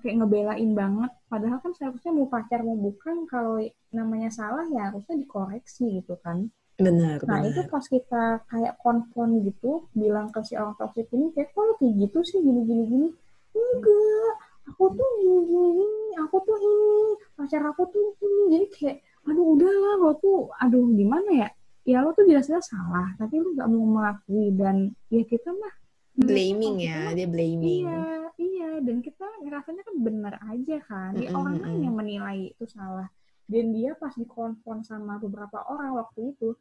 Kayak 0.01 0.25
ngebelain 0.25 0.71
banget. 0.73 1.11
Padahal 1.29 1.61
kan 1.61 1.71
seharusnya 1.77 2.11
mau 2.17 2.27
pacar 2.27 2.65
mau 2.65 2.75
bukan 2.75 3.29
kalau 3.29 3.61
namanya 3.93 4.33
salah 4.33 4.65
ya 4.73 4.89
harusnya 4.89 5.21
dikoreksi 5.21 6.01
gitu 6.01 6.17
kan 6.25 6.49
Benar. 6.79 7.19
Nah 7.27 7.43
benar. 7.43 7.51
itu 7.51 7.61
pas 7.67 7.85
kita 7.85 8.23
kayak 8.47 8.73
konfront 8.79 9.43
gitu, 9.43 9.91
bilang 9.91 10.31
ke 10.31 10.39
si 10.47 10.55
orang 10.55 10.79
toxic 10.79 11.11
ini 11.11 11.29
kayak 11.35 11.51
kok 11.51 11.75
kayak 11.75 11.93
gitu 12.07 12.19
sih 12.23 12.39
gini 12.39 12.61
gini 12.63 12.83
gini. 12.87 13.07
Enggak, 13.51 14.33
aku 14.71 14.83
tuh 14.95 15.09
gini 15.19 15.39
gini, 15.43 15.87
aku 16.23 16.35
tuh 16.47 16.55
ini 16.55 16.87
pacar 17.35 17.61
aku 17.67 17.83
tuh 17.91 18.15
ini. 18.23 18.43
Jadi 18.55 18.65
kayak, 18.71 18.97
aduh 19.27 19.45
udah 19.59 19.67
lah 19.67 19.93
lo 19.99 20.11
tuh, 20.23 20.47
aduh 20.63 20.87
gimana 20.95 21.29
ya? 21.35 21.49
Ya 21.83 21.97
lo 21.99 22.15
tuh 22.15 22.23
jelas-jelas 22.23 22.71
salah, 22.71 23.11
tapi 23.19 23.43
lo 23.43 23.51
gak 23.57 23.67
mau 23.67 23.99
mengakui 23.99 24.55
dan 24.55 24.95
ya 25.11 25.25
kita 25.27 25.51
mah 25.51 25.73
blaming 26.19 26.83
ya, 26.83 27.15
dia 27.15 27.27
blaming. 27.27 27.87
Iya, 27.87 28.03
iya, 28.35 28.69
dan 28.83 28.99
kita 28.99 29.23
ngerasanya 29.43 29.83
kan 29.87 29.95
benar 30.03 30.33
aja 30.51 30.77
kan. 30.83 31.11
Mm 31.15 31.27
-hmm. 31.27 31.39
orang 31.39 31.55
kan 31.63 31.73
yang 31.79 31.95
menilai 31.95 32.39
itu 32.51 32.65
salah. 32.67 33.07
Dan 33.49 33.73
dia 33.73 33.97
pas 33.97 34.13
dikonfront 34.13 34.85
sama 34.85 35.17
beberapa 35.17 35.65
orang 35.65 35.97
waktu 35.97 36.37
itu, 36.37 36.53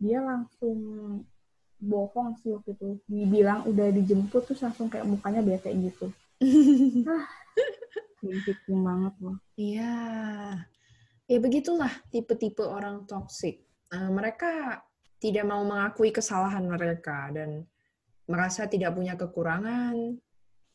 dia 0.00 0.24
langsung 0.24 0.78
bohong 1.78 2.40
sih 2.40 2.56
waktu 2.56 2.74
itu. 2.74 2.88
Dibilang 3.04 3.68
udah 3.68 3.88
dijemput 3.92 4.48
terus 4.48 4.64
langsung 4.64 4.88
kayak 4.88 5.04
mukanya 5.06 5.44
bete 5.44 5.70
gitu. 5.76 6.08
Ah 7.06 7.40
victim 8.20 8.84
banget 8.84 9.14
loh. 9.20 9.36
Iya. 9.56 9.94
Ya 11.30 11.38
begitulah 11.38 11.92
tipe-tipe 12.10 12.60
orang 12.66 13.06
toksik 13.06 13.62
uh, 13.94 14.10
mereka 14.10 14.82
tidak 15.22 15.46
mau 15.46 15.62
mengakui 15.62 16.10
kesalahan 16.10 16.66
mereka 16.66 17.30
dan 17.30 17.62
merasa 18.26 18.66
tidak 18.66 18.98
punya 18.98 19.14
kekurangan 19.14 20.18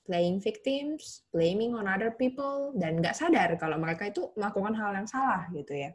playing 0.05 0.37
victims, 0.37 1.25
blaming 1.33 1.73
on 1.73 1.89
other 1.89 2.13
people, 2.13 2.71
dan 2.77 3.01
nggak 3.01 3.17
sadar 3.17 3.57
kalau 3.57 3.81
mereka 3.81 4.05
itu 4.05 4.29
melakukan 4.37 4.77
hal 4.77 4.93
yang 4.93 5.09
salah 5.09 5.49
gitu 5.49 5.73
ya 5.73 5.91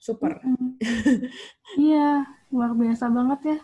super. 0.00 0.40
Iya, 1.76 2.24
luar 2.50 2.72
biasa 2.72 3.12
banget 3.12 3.40
ya. 3.46 3.58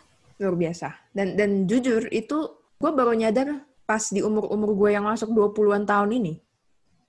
Luar 0.45 0.55
biasa. 0.55 0.89
Dan 1.11 1.35
dan 1.35 1.65
jujur 1.65 2.07
itu 2.13 2.39
gue 2.77 2.91
baru 2.93 3.17
nyadar 3.17 3.65
pas 3.89 4.05
di 4.13 4.21
umur-umur 4.21 4.77
gue 4.77 4.91
yang 4.95 5.09
masuk 5.09 5.33
20-an 5.33 5.89
tahun 5.89 6.21
ini. 6.23 6.35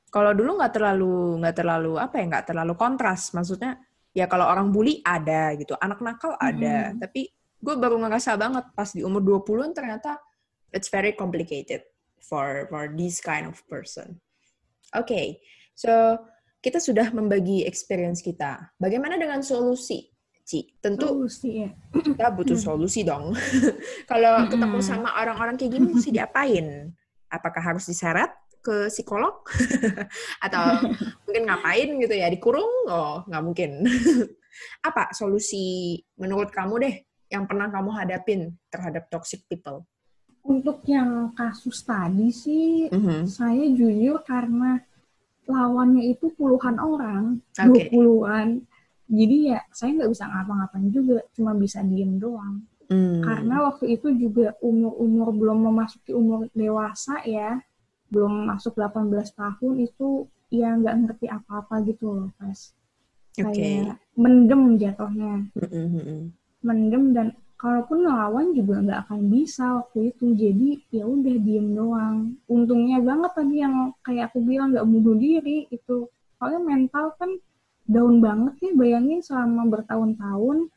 Kalau 0.07 0.31
dulu 0.31 0.57
nggak 0.57 0.73
terlalu 0.73 1.43
nggak 1.43 1.55
terlalu 1.59 1.93
apa 1.99 2.15
ya 2.17 2.25
nggak 2.31 2.45
terlalu 2.49 2.73
kontras. 2.79 3.35
Maksudnya 3.35 3.77
ya 4.15 4.25
kalau 4.31 4.47
orang 4.47 4.71
bully 4.71 5.03
ada 5.03 5.53
gitu, 5.59 5.75
anak 5.77 5.99
nakal 5.99 6.33
ada. 6.39 6.95
Mm-hmm. 6.95 6.99
Tapi 7.03 7.21
gue 7.59 7.75
baru 7.75 7.99
ngerasa 7.99 8.39
banget 8.39 8.65
pas 8.71 8.89
di 8.95 9.03
umur 9.03 9.21
20-an 9.43 9.75
ternyata 9.75 10.17
it's 10.71 10.87
very 10.87 11.11
complicated 11.11 11.83
for 12.23 12.65
for 12.71 12.87
this 12.95 13.19
kind 13.19 13.45
of 13.45 13.59
person. 13.67 14.17
Oke, 14.95 15.03
okay, 15.03 15.27
so 15.75 16.15
kita 16.67 16.84
sudah 16.84 17.15
membagi 17.15 17.63
experience 17.63 18.19
kita. 18.19 18.75
Bagaimana 18.75 19.15
dengan 19.15 19.39
solusi? 19.39 20.12
Ci, 20.43 20.75
tentu 20.84 21.08
solusi, 21.08 21.63
ya. 21.63 21.71
kita 21.95 22.27
butuh 22.36 22.60
hmm. 22.60 22.67
solusi 22.67 23.08
dong. 23.08 23.32
Kalau 24.12 24.51
ketemu 24.51 24.80
sama 24.84 25.15
orang-orang 25.15 25.56
kayak 25.56 25.80
gini 25.80 25.88
mesti 25.95 26.12
diapain? 26.12 26.91
Apakah 27.32 27.71
harus 27.71 27.88
diseret 27.88 28.32
ke 28.60 28.91
psikolog? 28.91 29.47
Atau 30.43 30.91
mungkin 31.23 31.43
ngapain 31.47 31.88
gitu 32.03 32.15
ya? 32.19 32.27
Dikurung? 32.27 32.71
Oh, 32.91 33.23
nggak 33.23 33.43
mungkin. 33.47 33.88
Apa 34.84 35.15
solusi 35.15 35.99
menurut 36.19 36.51
kamu 36.51 36.84
deh 36.84 36.95
yang 37.32 37.47
pernah 37.47 37.71
kamu 37.71 37.95
hadapin 37.95 38.51
terhadap 38.67 39.08
toxic 39.08 39.47
people? 39.47 39.88
Untuk 40.43 40.84
yang 40.88 41.32
kasus 41.32 41.84
tadi 41.84 42.32
sih, 42.32 42.88
mm 42.91 42.99
-hmm. 42.99 43.21
saya 43.27 43.67
jujur 43.71 44.23
karena 44.23 44.80
lawannya 45.47 46.13
itu 46.13 46.29
puluhan 46.36 46.75
orang, 46.77 47.23
okay. 47.55 47.88
puluhan. 47.89 48.67
Jadi 49.07 49.55
ya 49.55 49.60
saya 49.71 49.95
nggak 49.95 50.12
bisa 50.12 50.25
ngapa-ngapain 50.27 50.88
juga, 50.91 51.23
cuma 51.31 51.55
bisa 51.55 51.79
diem 51.81 52.19
doang. 52.19 52.67
Hmm. 52.88 53.19
Karena 53.23 53.67
waktu 53.67 53.99
itu 53.99 54.12
juga 54.15 54.55
umur-umur 54.63 55.31
belum 55.36 55.60
memasuki 55.71 56.12
umur 56.12 56.51
dewasa 56.51 57.23
ya, 57.23 57.60
belum 58.12 58.47
masuk 58.51 58.75
18 58.79 59.07
tahun 59.36 59.75
itu 59.83 60.27
ya 60.47 60.75
nggak 60.75 60.95
ngerti 61.03 61.25
apa-apa 61.27 61.83
gitu 61.88 62.12
loh 62.12 62.29
pas. 62.39 62.75
Okay. 63.38 63.83
Kayak 63.83 64.01
mendem 64.17 64.75
jatuhnya. 64.75 65.47
Mm 65.55 65.88
-hmm. 65.88 66.19
Mendem 66.63 67.03
dan 67.15 67.27
kalaupun 67.57 68.05
ngelawan 68.05 68.53
juga 68.53 68.75
nggak 68.85 68.99
akan 69.09 69.21
bisa 69.33 69.65
waktu 69.81 70.13
itu 70.13 70.25
jadi 70.37 70.69
ya 70.93 71.03
udah 71.09 71.35
diem 71.41 71.67
doang 71.73 72.17
untungnya 72.45 73.01
banget 73.01 73.31
tadi 73.33 73.55
yang 73.65 73.75
kayak 74.05 74.29
aku 74.29 74.39
bilang 74.45 74.73
nggak 74.73 74.85
bunuh 74.85 75.17
diri 75.17 75.65
itu 75.73 76.05
soalnya 76.37 76.61
mental 76.61 77.17
kan 77.17 77.33
down 77.89 78.21
banget 78.21 78.53
ya 78.61 78.71
bayangin 78.77 79.19
selama 79.25 79.65
bertahun-tahun 79.73 80.69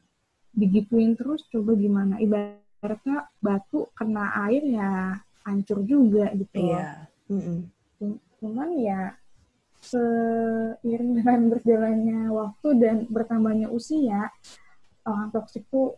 digituin 0.56 1.14
terus 1.14 1.44
coba 1.52 1.76
gimana 1.76 2.16
ibaratnya 2.16 3.28
batu 3.44 3.86
kena 3.92 4.48
air 4.48 4.62
ya 4.64 5.20
hancur 5.44 5.84
juga 5.84 6.32
gitu 6.36 6.52
loh. 6.64 6.80
Iya. 6.80 6.88
Mm-mm. 7.30 7.58
Cum- 8.00 8.20
Cuman 8.40 8.70
ya 8.80 9.00
seiring 9.84 11.10
dengan 11.20 11.40
berjalannya 11.52 12.20
waktu 12.32 12.68
dan 12.80 12.96
bertambahnya 13.08 13.68
usia, 13.68 14.28
orang 15.04 15.28
toksik 15.32 15.64
tuh 15.68 15.96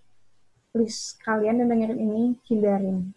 please 0.73 1.15
kalian 1.21 1.63
yang 1.63 1.69
dengerin 1.69 2.01
ini 2.01 2.23
hindarin. 2.49 3.13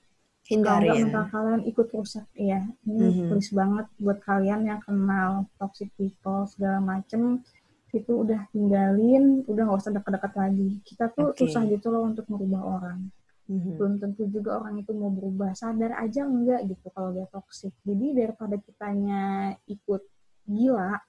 Hindarin. 0.46 1.10
mental 1.10 1.26
kalian 1.34 1.62
ikut 1.66 1.90
rusak, 1.90 2.30
iya. 2.38 2.70
Ini 2.86 3.02
Mhm. 3.02 3.28
please 3.34 3.50
banget 3.50 3.90
buat 3.98 4.22
kalian 4.22 4.70
yang 4.70 4.78
kenal 4.86 5.50
toxic 5.58 5.90
people 5.98 6.46
segala 6.46 6.78
macem 6.78 7.42
itu 7.90 8.12
udah 8.12 8.46
tinggalin, 8.54 9.42
udah 9.50 9.64
nggak 9.66 9.80
usah 9.82 9.96
deket-deket 9.96 10.34
lagi. 10.38 10.70
Kita 10.86 11.10
tuh 11.16 11.34
Oke. 11.34 11.48
susah 11.48 11.66
gitu 11.66 11.90
loh 11.90 12.06
untuk 12.06 12.30
merubah 12.30 12.62
orang. 12.78 13.10
Mhm. 13.50 13.74
Belum 13.80 13.94
tentu 13.98 14.30
juga 14.30 14.62
orang 14.62 14.86
itu 14.86 14.92
mau 14.94 15.10
berubah. 15.10 15.58
Sadar 15.58 15.98
aja 15.98 16.28
enggak 16.28 16.62
gitu 16.70 16.94
kalau 16.94 17.10
dia 17.10 17.26
toxic. 17.32 17.74
Jadi 17.82 18.14
daripada 18.14 18.60
kitanya 18.62 19.56
ikut 19.66 20.02
gila, 20.46 21.02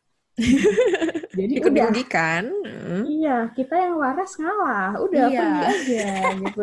jadi 1.32 1.52
Ikut 1.56 1.72
udah 1.72 1.88
dirugikan. 1.88 2.44
Mm. 2.64 3.02
Iya, 3.08 3.36
kita 3.52 3.74
yang 3.74 3.96
waras 3.96 4.36
ngalah. 4.36 5.00
Udah 5.00 5.24
Iya. 5.26 5.40
pergi 5.40 5.96
aja 5.96 6.08
gitu. 6.38 6.62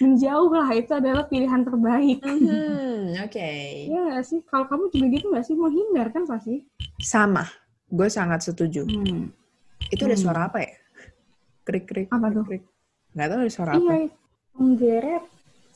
Menjauh 0.00 0.48
lah 0.48 0.70
itu 0.72 0.88
adalah 0.90 1.28
pilihan 1.28 1.60
terbaik. 1.60 2.24
Mhm, 2.24 3.20
Oke. 3.20 3.50
Iya 3.84 4.00
nggak 4.08 4.24
sih? 4.24 4.40
Kalau 4.48 4.64
kamu 4.64 4.88
juga 4.88 5.06
gitu 5.12 5.26
nggak 5.28 5.44
sih? 5.44 5.52
Mau 5.52 5.68
hindar 5.68 6.08
kan 6.08 6.24
pasti? 6.24 6.64
Sama. 6.96 7.44
Gue 7.84 8.08
sangat 8.08 8.40
setuju. 8.40 8.88
Hmm. 8.88 9.28
Itu 9.92 10.08
ada 10.08 10.16
Hmm. 10.16 10.24
suara 10.24 10.40
apa 10.48 10.64
ya? 10.64 10.72
Krik-krik. 11.66 12.08
Apa 12.08 12.32
tuh? 12.32 12.44
krik. 12.48 12.64
Nggak 13.12 13.26
tahu 13.28 13.38
ada 13.38 13.52
suara 13.52 13.70
apa. 13.74 13.82
Iya, 13.82 14.08
menggeret. 14.56 15.24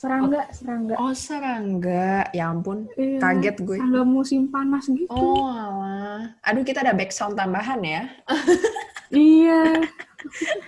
Serangga, 0.05 0.43
serangga. 0.53 0.95
Oh, 1.01 1.15
serangga. 1.17 2.29
Ya 2.37 2.53
ampun. 2.53 2.85
Iya, 2.93 3.25
Kaget 3.25 3.57
gue. 3.65 3.81
Serangga 3.81 4.05
musim 4.05 4.53
panas 4.53 4.85
gitu. 4.93 5.09
Oh, 5.09 5.49
alah. 5.49 6.37
Aduh, 6.45 6.61
kita 6.61 6.85
ada 6.85 6.93
back 6.93 7.09
sound 7.09 7.41
tambahan 7.41 7.81
ya. 7.81 8.03
Iya. 9.15 9.79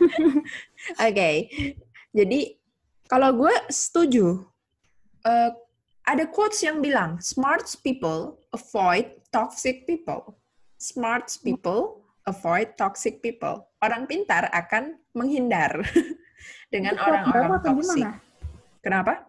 Oke. 1.09 1.31
Jadi, 2.15 2.41
kalau 3.11 3.35
gue 3.35 3.55
setuju. 3.67 4.39
Eh, 5.27 5.51
ada 6.07 6.25
quotes 6.31 6.63
yang 6.63 6.79
bilang, 6.79 7.19
smart 7.19 7.67
people 7.83 8.39
avoid 8.55 9.11
toxic 9.35 9.83
people. 9.83 10.39
Smart 10.79 11.27
people 11.43 12.07
avoid 12.23 12.79
toxic 12.79 13.19
people. 13.19 13.67
Orang 13.83 14.07
pintar 14.07 14.47
akan 14.55 14.95
menghindar 15.11 15.83
dengan 16.73 16.95
orang-orang 17.03 17.51
toxic. 17.67 18.07
Kenapa? 18.79 19.26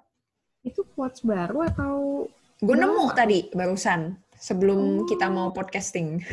Quotes 0.98 1.22
baru 1.22 1.62
atau 1.62 1.94
Gue 2.58 2.74
nemu 2.74 3.14
tadi 3.14 3.54
barusan 3.54 4.18
sebelum 4.34 5.06
Oh. 5.06 5.06
kita 5.06 5.30
mau 5.30 5.54
podcasting. 5.54 6.26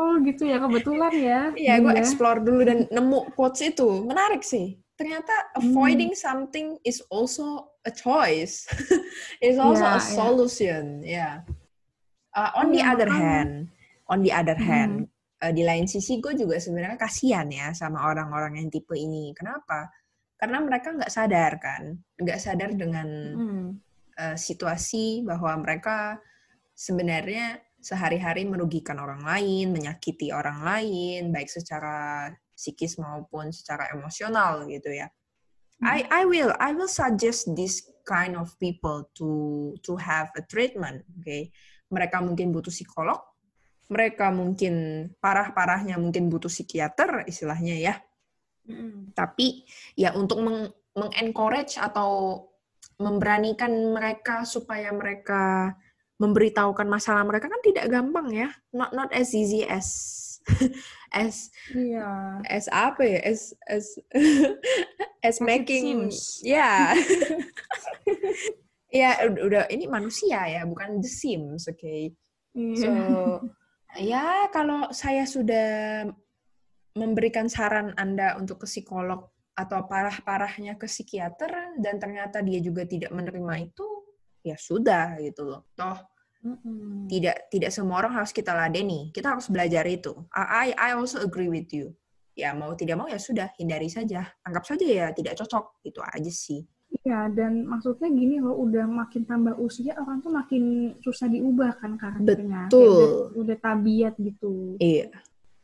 Oh 0.00 0.16
gitu 0.24 0.48
ya, 0.48 0.56
kebetulan 0.56 1.12
ya. 1.12 1.40
Iya, 1.68 1.74
gue 1.76 1.92
Iya. 1.92 2.00
explore 2.00 2.40
dulu 2.40 2.64
dan 2.64 2.88
nemu 2.88 3.36
quotes 3.36 3.60
itu. 3.60 3.84
Menarik 4.08 4.40
sih. 4.40 4.80
Ternyata 4.96 5.52
avoiding 5.60 6.16
something 6.16 6.80
is 6.88 7.04
also 7.12 7.68
a 7.84 7.92
choice. 7.92 8.64
is 9.44 9.60
also 9.60 9.84
Iya, 9.84 9.92
a 9.92 10.00
iya. 10.00 10.08
solution. 10.08 10.84
Ya. 11.04 11.28
Uh, 12.32 12.64
on 12.64 12.72
the 12.72 12.80
Iya, 12.80 12.96
other 12.96 13.10
hand, 13.12 13.68
on 14.08 14.24
the 14.24 14.32
other 14.32 14.56
Hmm. 14.56 14.64
hand, 14.72 14.94
uh, 15.44 15.52
di 15.52 15.68
lain 15.68 15.84
sisi 15.84 16.16
gue 16.16 16.32
juga 16.32 16.56
sebenarnya 16.56 16.96
kasihan 16.96 17.44
ya 17.52 17.76
sama 17.76 18.08
orang-orang 18.08 18.56
yang 18.56 18.72
tipe 18.72 18.96
ini. 18.96 19.36
Kenapa? 19.36 19.92
Karena 20.40 20.58
mereka 20.64 20.96
nggak 20.96 21.12
sadar 21.12 21.60
kan, 21.60 22.00
nggak 22.16 22.40
sadar 22.40 22.72
dengan 22.72 23.08
Hmm. 23.36 23.68
uh, 24.16 24.36
situasi 24.40 25.20
bahwa 25.20 25.52
mereka 25.60 26.16
sebenarnya 26.72 27.60
sehari-hari 27.76 28.48
merugikan 28.48 28.96
orang 28.96 29.20
lain, 29.20 29.76
menyakiti 29.76 30.32
orang 30.32 30.64
lain, 30.64 31.28
baik 31.28 31.52
secara 31.52 32.28
psikis 32.56 32.96
maupun 32.96 33.52
secara 33.52 33.92
emosional 33.92 34.64
gitu 34.64 34.88
ya. 34.88 35.12
I 35.80 36.04
I 36.08 36.22
will 36.24 36.52
I 36.60 36.76
will 36.76 36.88
suggest 36.88 37.52
this 37.56 37.84
kind 38.04 38.36
of 38.36 38.52
people 38.60 39.08
to 39.16 39.30
to 39.84 39.96
have 39.96 40.28
a 40.36 40.44
treatment, 40.44 41.04
okay? 41.20 41.52
Mereka 41.88 42.20
mungkin 42.20 42.52
butuh 42.52 42.72
psikolog, 42.72 43.20
mereka 43.88 44.28
mungkin 44.28 45.08
parah-parahnya 45.20 45.96
mungkin 45.96 46.28
butuh 46.28 46.52
psikiater 46.52 47.24
istilahnya 47.28 47.76
ya 47.80 47.94
Tapi 49.16 49.64
ya 49.96 50.12
untuk 50.14 50.40
meng, 50.44 50.70
encourage 51.18 51.78
atau 51.80 52.44
memberanikan 53.00 53.72
mereka 53.96 54.44
supaya 54.44 54.92
mereka 54.92 55.72
memberitahukan 56.20 56.84
masalah 56.84 57.24
mereka 57.24 57.48
kan 57.48 57.62
tidak 57.64 57.88
gampang 57.88 58.28
ya. 58.28 58.48
Not 58.76 58.92
not 58.92 59.08
as 59.16 59.32
easy 59.32 59.64
as 59.64 59.88
as 61.14 61.48
Iya. 61.72 62.44
as 62.44 62.68
apa 62.68 63.00
ya? 63.00 63.20
As 63.24 63.56
as 63.64 63.96
as 65.26 65.40
making 65.40 66.12
ya. 66.44 66.92
Ya 68.90 69.22
udah, 69.22 69.70
ini 69.70 69.86
manusia 69.86 70.50
ya 70.50 70.66
bukan 70.66 70.98
the 70.98 71.06
Sims 71.06 71.70
oke 71.70 72.10
Iya. 72.58 72.74
So, 72.74 72.90
ya 74.02 74.50
kalau 74.50 74.90
saya 74.90 75.22
sudah 75.22 76.02
memberikan 76.96 77.46
saran 77.46 77.94
Anda 77.94 78.34
untuk 78.38 78.62
ke 78.62 78.66
psikolog 78.66 79.30
atau 79.54 79.84
parah-parahnya 79.84 80.80
ke 80.80 80.88
psikiater 80.88 81.76
dan 81.78 82.00
ternyata 82.00 82.40
dia 82.40 82.58
juga 82.64 82.88
tidak 82.88 83.12
menerima 83.12 83.70
itu, 83.70 83.86
ya 84.40 84.56
sudah 84.56 85.20
gitu 85.20 85.44
loh. 85.44 85.68
Toh 85.76 85.98
Mm-mm. 86.40 87.04
tidak 87.12 87.52
tidak 87.52 87.68
semua 87.68 88.00
orang 88.00 88.16
harus 88.16 88.32
kita 88.32 88.56
ladeni. 88.56 89.12
Kita 89.12 89.36
harus 89.36 89.52
belajar 89.52 89.84
itu. 89.84 90.16
I 90.32 90.72
I 90.72 90.96
also 90.96 91.20
agree 91.20 91.52
with 91.52 91.68
you. 91.70 91.92
Ya 92.32 92.56
mau 92.56 92.72
tidak 92.72 92.96
mau 92.96 93.08
ya 93.10 93.20
sudah 93.20 93.52
hindari 93.60 93.92
saja. 93.92 94.24
Anggap 94.48 94.64
saja 94.64 94.86
ya 94.88 95.06
tidak 95.12 95.36
cocok. 95.36 95.84
Itu 95.84 96.00
aja 96.00 96.32
sih. 96.32 96.64
Iya, 97.00 97.30
dan 97.32 97.64
maksudnya 97.70 98.10
gini 98.10 98.42
loh, 98.42 98.58
udah 98.66 98.84
makin 98.84 99.22
tambah 99.22 99.56
usia, 99.62 99.94
orang 99.94 100.20
tuh 100.20 100.34
makin 100.34 100.92
susah 101.00 101.30
diubah 101.30 101.78
kan 101.78 101.94
karakternya. 101.94 102.66
Betul. 102.66 103.30
Udah, 103.30 103.40
udah 103.40 103.56
tabiat 103.62 104.14
gitu. 104.18 104.74
Iya. 104.82 105.08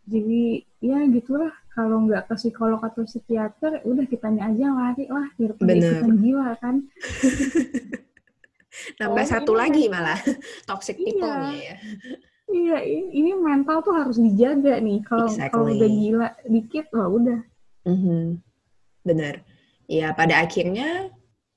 Jadi, 0.07 0.43
ya 0.81 1.03
gitulah. 1.11 1.51
Kalau 1.77 2.09
nggak 2.09 2.33
ke 2.33 2.35
psikolog 2.41 2.81
atau 2.81 3.05
psikiater, 3.05 3.85
udah 3.85 4.05
kitanya 4.09 4.49
aja 4.49 4.73
lari 4.73 5.05
lah, 5.13 5.29
daripada 5.37 5.69
Bener. 5.69 5.93
ikutan 6.01 6.13
gila 6.17 6.51
kan. 6.57 6.75
Nambah 9.01 9.25
Oh, 9.25 9.29
satu 9.29 9.53
ini 9.53 9.61
lagi 9.61 9.85
malah 9.89 10.21
toxic 10.65 10.97
Iya. 10.97 11.05
people-nya 11.05 11.53
ya. 11.53 11.77
Iya, 12.47 12.79
ini, 12.87 13.05
ini 13.19 13.31
mental 13.35 13.83
tuh 13.83 13.93
harus 13.93 14.17
dijaga 14.17 14.79
nih. 14.79 15.03
Kalau 15.03 15.27
kalau 15.51 15.67
Exactly. 15.69 15.77
udah 15.77 15.91
gila 15.91 16.29
dikit, 16.47 16.87
wah 16.95 17.09
udah. 17.11 17.41
Mhm. 17.85 18.41
Benar. 19.03 19.35
Ya, 19.87 20.15
pada 20.15 20.41
akhirnya 20.41 21.11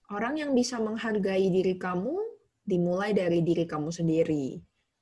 orang 0.09 0.35
yang 0.35 0.51
bisa 0.51 0.81
menghargai 0.81 1.47
diri 1.47 1.77
kamu 1.77 2.17
dimulai 2.65 3.13
dari 3.13 3.39
diri 3.41 3.65
kamu 3.65 3.89
sendiri. 3.89 4.57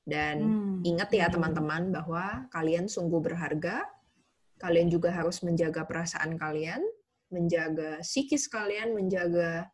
Dan 0.07 0.35
Hmm. 0.39 0.79
ingat 0.87 1.11
ya 1.11 1.27
teman-teman 1.27 1.91
bahwa 1.91 2.47
kalian 2.55 2.87
sungguh 2.87 3.19
berharga. 3.19 3.83
Kalian 4.57 4.87
juga 4.87 5.11
harus 5.11 5.43
menjaga 5.43 5.83
perasaan 5.83 6.39
kalian, 6.39 6.79
menjaga 7.29 7.99
psikis 8.01 8.47
kalian, 8.47 8.95
menjaga 8.95 9.67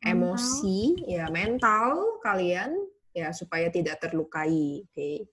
Mental. 0.00 0.10
emosi, 0.16 0.80
ya 1.06 1.28
mental 1.30 2.18
kalian 2.24 2.72
ya 3.12 3.30
supaya 3.36 3.68
tidak 3.70 4.00
terlukai. 4.00 4.82
Oke. 4.88 5.28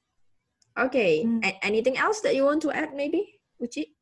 Oke, 0.74 1.08
Hmm. 1.24 1.40
A- 1.42 1.60
anything 1.64 1.96
else 1.96 2.20
that 2.22 2.36
you 2.36 2.44
want 2.44 2.60
to 2.60 2.70
add 2.70 2.92
maybe, 2.94 3.40
Uci? 3.64 3.94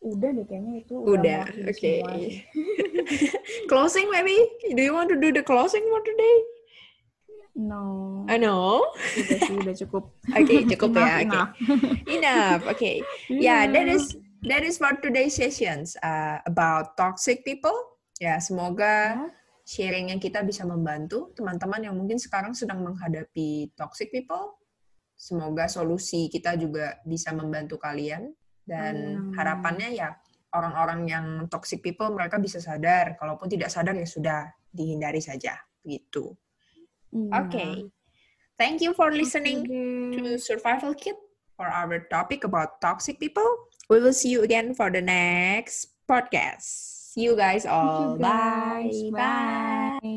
Udah 0.00 0.30
deh 0.32 0.44
kayaknya 0.46 0.84
itu 0.84 0.94
Udah, 1.00 1.44
oke. 1.48 1.74
sih. 1.76 2.00
closing 3.70 4.08
maybe? 4.10 4.36
Do 4.72 4.80
you 4.82 4.94
want 4.96 5.10
to 5.12 5.18
do 5.18 5.30
the 5.34 5.42
closing 5.42 5.82
for 5.92 6.00
today? 6.06 6.36
No, 7.54 8.26
I 8.26 8.34
know. 8.34 8.82
udah 9.14 9.38
sih, 9.46 9.54
udah 9.62 9.74
cukup. 9.86 10.04
Oke, 10.26 10.66
cukup 10.74 10.90
ya. 10.98 11.22
Enough, 11.22 11.22
Oke. 11.22 11.30
enough. 11.30 11.50
Enough. 12.10 12.60
Oke. 12.66 12.92
Iya. 13.30 13.38
Yeah, 13.38 13.62
that 13.70 13.86
is 13.86 14.04
that 14.42 14.62
is 14.66 14.74
for 14.74 14.90
today's 14.98 15.38
sessions 15.38 15.94
uh, 16.02 16.42
about 16.50 16.98
toxic 16.98 17.46
people. 17.46 17.74
Ya, 18.18 18.42
semoga 18.42 19.14
Ya. 19.14 19.30
sharing 19.62 20.10
yang 20.10 20.18
kita 20.18 20.42
bisa 20.42 20.66
membantu 20.66 21.30
teman-teman 21.32 21.80
yang 21.86 21.94
mungkin 21.94 22.18
sekarang 22.18 22.58
sedang 22.58 22.82
menghadapi 22.82 23.70
toxic 23.78 24.10
people. 24.10 24.58
Semoga 25.14 25.70
solusi 25.70 26.26
kita 26.26 26.58
juga 26.58 26.98
bisa 27.06 27.30
membantu 27.30 27.78
kalian 27.78 28.34
dan 28.66 28.94
Amin. 29.14 29.32
harapannya 29.38 29.94
ya 29.94 30.10
orang-orang 30.50 31.00
yang 31.06 31.26
toxic 31.46 31.78
people 31.80 32.10
mereka 32.10 32.42
bisa 32.42 32.58
sadar. 32.58 33.14
Kalaupun 33.14 33.46
tidak 33.46 33.70
sadar 33.70 33.94
ya 33.94 34.04
sudah 34.04 34.50
dihindari 34.74 35.22
saja 35.22 35.54
gitu. 35.86 36.34
Iya. 37.14 37.46
Okay. 37.46 37.74
Thank 38.58 38.82
you 38.82 38.94
for 38.94 39.10
listening 39.10 39.66
Oke 39.66 40.18
to. 40.18 40.38
Survival 40.38 40.94
Kit 40.94 41.18
for 41.54 41.66
our 41.66 42.02
topic 42.10 42.42
about 42.42 42.82
toxic 42.82 43.18
people. 43.18 43.46
We 43.90 44.02
will 44.02 44.14
see 44.14 44.30
you 44.30 44.42
again 44.42 44.74
for 44.74 44.90
the 44.90 45.02
next 45.02 45.94
podcast. 46.06 46.66
See 47.14 47.26
you 47.30 47.38
guys 47.38 47.66
all. 47.66 48.18
you, 48.18 48.22
guys. 48.22 48.98
Bye. 49.10 49.98
Bye. 50.02 50.13